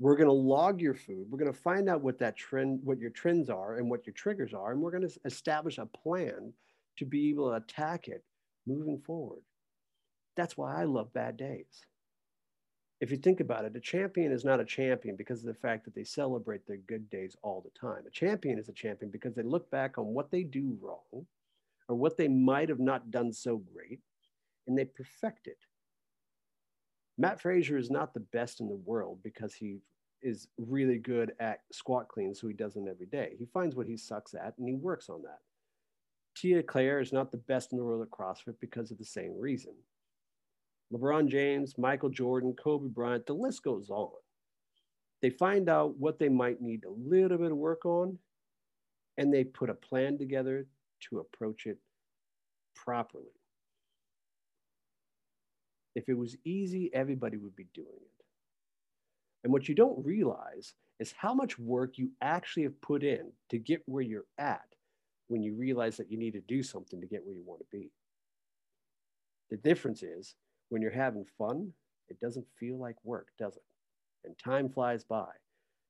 We're 0.00 0.16
going 0.16 0.26
to 0.26 0.32
log 0.32 0.80
your 0.80 0.94
food. 0.94 1.26
We're 1.30 1.38
going 1.38 1.52
to 1.52 1.58
find 1.58 1.88
out 1.88 2.02
what 2.02 2.18
that 2.18 2.36
trend, 2.36 2.80
what 2.82 2.98
your 2.98 3.10
trends 3.10 3.50
are 3.50 3.76
and 3.76 3.88
what 3.88 4.06
your 4.06 4.14
triggers 4.14 4.52
are. 4.52 4.72
And 4.72 4.80
we're 4.80 4.90
going 4.90 5.08
to 5.08 5.20
establish 5.24 5.78
a 5.78 5.86
plan 5.86 6.52
to 6.96 7.04
be 7.04 7.30
able 7.30 7.50
to 7.50 7.56
attack 7.56 8.08
it 8.08 8.24
moving 8.66 8.98
forward. 8.98 9.42
That's 10.36 10.56
why 10.56 10.80
I 10.80 10.84
love 10.84 11.12
bad 11.12 11.36
days 11.36 11.84
if 13.00 13.10
you 13.10 13.16
think 13.16 13.40
about 13.40 13.64
it, 13.64 13.74
a 13.74 13.80
champion 13.80 14.30
is 14.30 14.44
not 14.44 14.60
a 14.60 14.64
champion 14.64 15.16
because 15.16 15.40
of 15.40 15.46
the 15.46 15.54
fact 15.54 15.84
that 15.84 15.94
they 15.94 16.04
celebrate 16.04 16.66
their 16.66 16.76
good 16.86 17.08
days 17.08 17.34
all 17.42 17.62
the 17.62 17.78
time. 17.78 18.02
A 18.06 18.10
champion 18.10 18.58
is 18.58 18.68
a 18.68 18.74
champion 18.74 19.10
because 19.10 19.34
they 19.34 19.42
look 19.42 19.70
back 19.70 19.96
on 19.96 20.06
what 20.06 20.30
they 20.30 20.42
do 20.42 20.76
wrong 20.82 21.26
or 21.88 21.96
what 21.96 22.18
they 22.18 22.28
might 22.28 22.68
have 22.68 22.78
not 22.78 23.10
done 23.10 23.32
so 23.32 23.56
great 23.56 24.00
and 24.66 24.76
they 24.76 24.84
perfect 24.84 25.46
it. 25.46 25.58
Mat 27.20 27.38
Fraser 27.38 27.76
is 27.76 27.90
not 27.90 28.14
the 28.14 28.20
best 28.32 28.62
in 28.62 28.68
the 28.68 28.80
world 28.86 29.18
because 29.22 29.52
he 29.52 29.80
is 30.22 30.48
really 30.56 30.96
good 30.96 31.32
at 31.38 31.60
squat 31.70 32.08
cleans, 32.08 32.40
so 32.40 32.48
he 32.48 32.54
does 32.54 32.72
them 32.72 32.88
every 32.88 33.04
day. 33.04 33.34
He 33.38 33.44
finds 33.44 33.76
what 33.76 33.86
he 33.86 33.98
sucks 33.98 34.32
at 34.32 34.54
and 34.56 34.66
he 34.66 34.74
works 34.74 35.10
on 35.10 35.20
that. 35.22 35.40
Tia-Clair 36.34 36.98
is 36.98 37.12
not 37.12 37.30
the 37.30 37.36
best 37.36 37.72
in 37.72 37.78
the 37.78 37.84
world 37.84 38.00
at 38.00 38.10
CrossFit 38.10 38.54
because 38.58 38.90
of 38.90 38.96
the 38.96 39.04
same 39.04 39.38
reason. 39.38 39.74
LeBron 40.94 41.28
James, 41.28 41.76
Michael 41.76 42.08
Jordan, 42.08 42.54
Kobe 42.54 42.88
Bryant, 42.88 43.26
the 43.26 43.34
list 43.34 43.62
goes 43.62 43.90
on. 43.90 44.10
They 45.20 45.28
find 45.28 45.68
out 45.68 45.98
what 45.98 46.18
they 46.18 46.30
might 46.30 46.62
need 46.62 46.84
a 46.84 46.90
little 46.90 47.36
bit 47.36 47.52
of 47.52 47.58
work 47.58 47.84
on, 47.84 48.18
and 49.18 49.32
they 49.32 49.44
put 49.44 49.68
a 49.68 49.74
plan 49.74 50.16
together 50.16 50.66
to 51.10 51.18
approach 51.18 51.66
it 51.66 51.76
properly. 52.74 53.26
If 55.94 56.08
it 56.08 56.16
was 56.16 56.36
easy, 56.44 56.90
everybody 56.92 57.36
would 57.36 57.56
be 57.56 57.66
doing 57.74 57.88
it. 57.88 58.24
And 59.42 59.52
what 59.52 59.68
you 59.68 59.74
don't 59.74 60.04
realize 60.04 60.74
is 60.98 61.14
how 61.16 61.34
much 61.34 61.58
work 61.58 61.98
you 61.98 62.10
actually 62.20 62.64
have 62.64 62.80
put 62.80 63.02
in 63.02 63.32
to 63.48 63.58
get 63.58 63.82
where 63.86 64.02
you're 64.02 64.26
at 64.38 64.66
when 65.28 65.42
you 65.42 65.54
realize 65.54 65.96
that 65.96 66.10
you 66.10 66.18
need 66.18 66.32
to 66.34 66.40
do 66.40 66.62
something 66.62 67.00
to 67.00 67.06
get 67.06 67.24
where 67.24 67.34
you 67.34 67.42
want 67.44 67.60
to 67.60 67.66
be. 67.70 67.90
The 69.50 69.56
difference 69.56 70.02
is 70.02 70.34
when 70.68 70.82
you're 70.82 70.90
having 70.90 71.24
fun, 71.38 71.72
it 72.08 72.20
doesn't 72.20 72.46
feel 72.58 72.78
like 72.78 72.96
work, 73.04 73.28
does 73.38 73.56
it? 73.56 73.62
And 74.24 74.36
time 74.38 74.68
flies 74.68 75.04
by. 75.04 75.28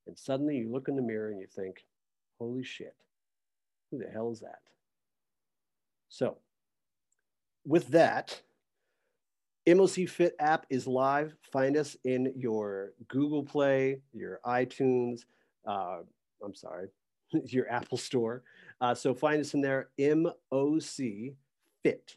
And 0.06 0.16
suddenly 0.16 0.56
you 0.56 0.70
look 0.70 0.88
in 0.88 0.96
the 0.96 1.02
mirror 1.02 1.30
and 1.30 1.40
you 1.40 1.46
think, 1.46 1.84
holy 2.38 2.62
shit, 2.62 2.94
who 3.90 3.98
the 3.98 4.10
hell 4.10 4.30
is 4.30 4.40
that? 4.40 4.60
So, 6.08 6.38
with 7.66 7.88
that, 7.88 8.40
MOC 9.66 10.08
Fit 10.08 10.34
app 10.40 10.66
is 10.70 10.86
live. 10.86 11.34
Find 11.52 11.76
us 11.76 11.96
in 12.04 12.32
your 12.34 12.92
Google 13.08 13.44
Play, 13.44 14.00
your 14.12 14.40
iTunes, 14.46 15.24
uh, 15.66 15.98
I'm 16.42 16.54
sorry, 16.54 16.88
your 17.44 17.70
Apple 17.70 17.98
Store. 17.98 18.42
Uh, 18.80 18.94
so 18.94 19.12
find 19.12 19.40
us 19.40 19.52
in 19.52 19.60
there, 19.60 19.90
MOC 19.98 21.34
Fit. 21.82 22.16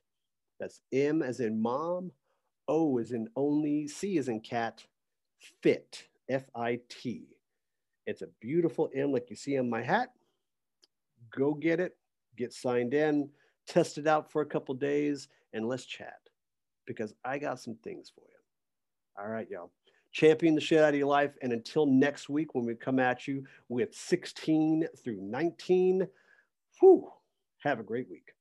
That's 0.60 0.82
M 0.94 1.22
as 1.22 1.42
in 1.42 1.62
mom, 1.62 2.12
O 2.70 2.98
is 2.98 3.12
in 3.12 3.28
only, 3.36 3.88
C 3.88 4.18
is 4.18 4.30
in 4.30 4.40
cat, 4.40 4.86
fit, 5.62 6.08
F 6.30 6.44
I 6.56 6.80
T. 6.88 7.28
It's 8.08 8.22
a 8.22 8.28
beautiful 8.40 8.90
M 8.96 9.12
like 9.12 9.30
you 9.30 9.36
see 9.36 9.58
on 9.58 9.70
my 9.70 9.82
hat. 9.82 10.14
Go 11.36 11.54
get 11.54 11.82
it, 11.82 11.98
get 12.38 12.54
signed 12.54 12.94
in, 12.94 13.30
test 13.68 13.98
it 13.98 14.08
out 14.08 14.32
for 14.32 14.42
a 14.42 14.46
couple 14.46 14.74
days, 14.76 15.28
and 15.52 15.68
let's 15.68 15.86
chat 15.86 16.23
because 16.86 17.14
I 17.24 17.38
got 17.38 17.60
some 17.60 17.76
things 17.84 18.12
for 18.14 18.22
you. 18.22 19.24
All 19.24 19.30
right, 19.30 19.50
y'all. 19.50 19.72
Champion 20.12 20.56
the 20.56 20.62
shit 20.62 20.80
out 20.80 20.90
of 20.90 20.96
your 20.96 21.08
life. 21.08 21.34
And 21.42 21.52
until 21.52 21.86
next 21.86 22.30
week, 22.30 22.54
when 22.54 22.66
we 22.66 22.76
come 22.76 23.00
at 23.00 23.28
you 23.28 23.44
with 23.70 23.96
16 23.96 24.88
through 25.04 25.22
19, 25.22 26.08
whew, 26.80 27.12
have 27.60 27.80
a 27.80 27.84
great 27.84 28.10
week 28.10 28.34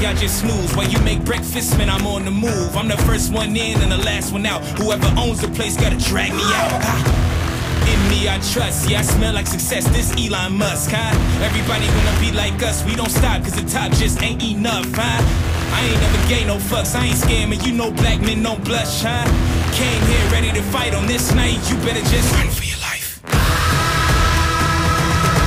y'all 0.00 0.14
just 0.14 0.40
snooze. 0.40 0.74
While 0.76 0.88
you 0.88 1.00
make 1.00 1.24
breakfast, 1.24 1.76
man, 1.78 1.88
I'm 1.88 2.06
on 2.06 2.24
the 2.24 2.30
move. 2.30 2.76
I'm 2.76 2.88
the 2.88 2.96
first 2.98 3.32
one 3.32 3.56
in 3.56 3.80
and 3.80 3.90
the 3.90 3.98
last 3.98 4.32
one 4.32 4.44
out. 4.46 4.62
Whoever 4.78 5.08
owns 5.18 5.40
the 5.40 5.48
place 5.48 5.76
gotta 5.76 5.96
drag 5.96 6.32
me 6.32 6.42
out. 6.42 6.80
Ah. 6.82 7.92
In 7.92 8.10
me, 8.10 8.28
I 8.28 8.38
trust. 8.52 8.90
Yeah, 8.90 9.00
I 9.00 9.02
smell 9.02 9.34
like 9.34 9.46
success. 9.46 9.86
This 9.88 10.12
Elon 10.12 10.58
Musk, 10.58 10.90
huh? 10.92 11.44
Everybody 11.44 11.86
wanna 11.88 12.20
be 12.20 12.32
like 12.36 12.62
us. 12.62 12.84
We 12.84 12.94
don't 12.94 13.10
stop, 13.10 13.42
cause 13.42 13.54
the 13.54 13.68
top 13.68 13.92
just 13.92 14.22
ain't 14.22 14.42
enough, 14.42 14.86
huh? 14.94 15.55
I 15.72 15.80
ain't 15.84 16.00
never 16.00 16.28
gay 16.28 16.44
no 16.44 16.56
fucks. 16.56 16.94
I 16.94 17.06
ain't 17.06 17.16
scamming. 17.16 17.64
You 17.66 17.72
know 17.72 17.90
black 17.90 18.20
men 18.20 18.42
don't 18.42 18.62
blush, 18.64 19.02
huh? 19.02 19.24
Came 19.72 20.02
here 20.06 20.30
ready 20.30 20.52
to 20.52 20.62
fight 20.70 20.94
on 20.94 21.06
this 21.06 21.34
night. 21.34 21.58
You 21.70 21.76
better 21.78 22.04
just 22.10 22.32
run 22.34 22.48
for 22.48 22.65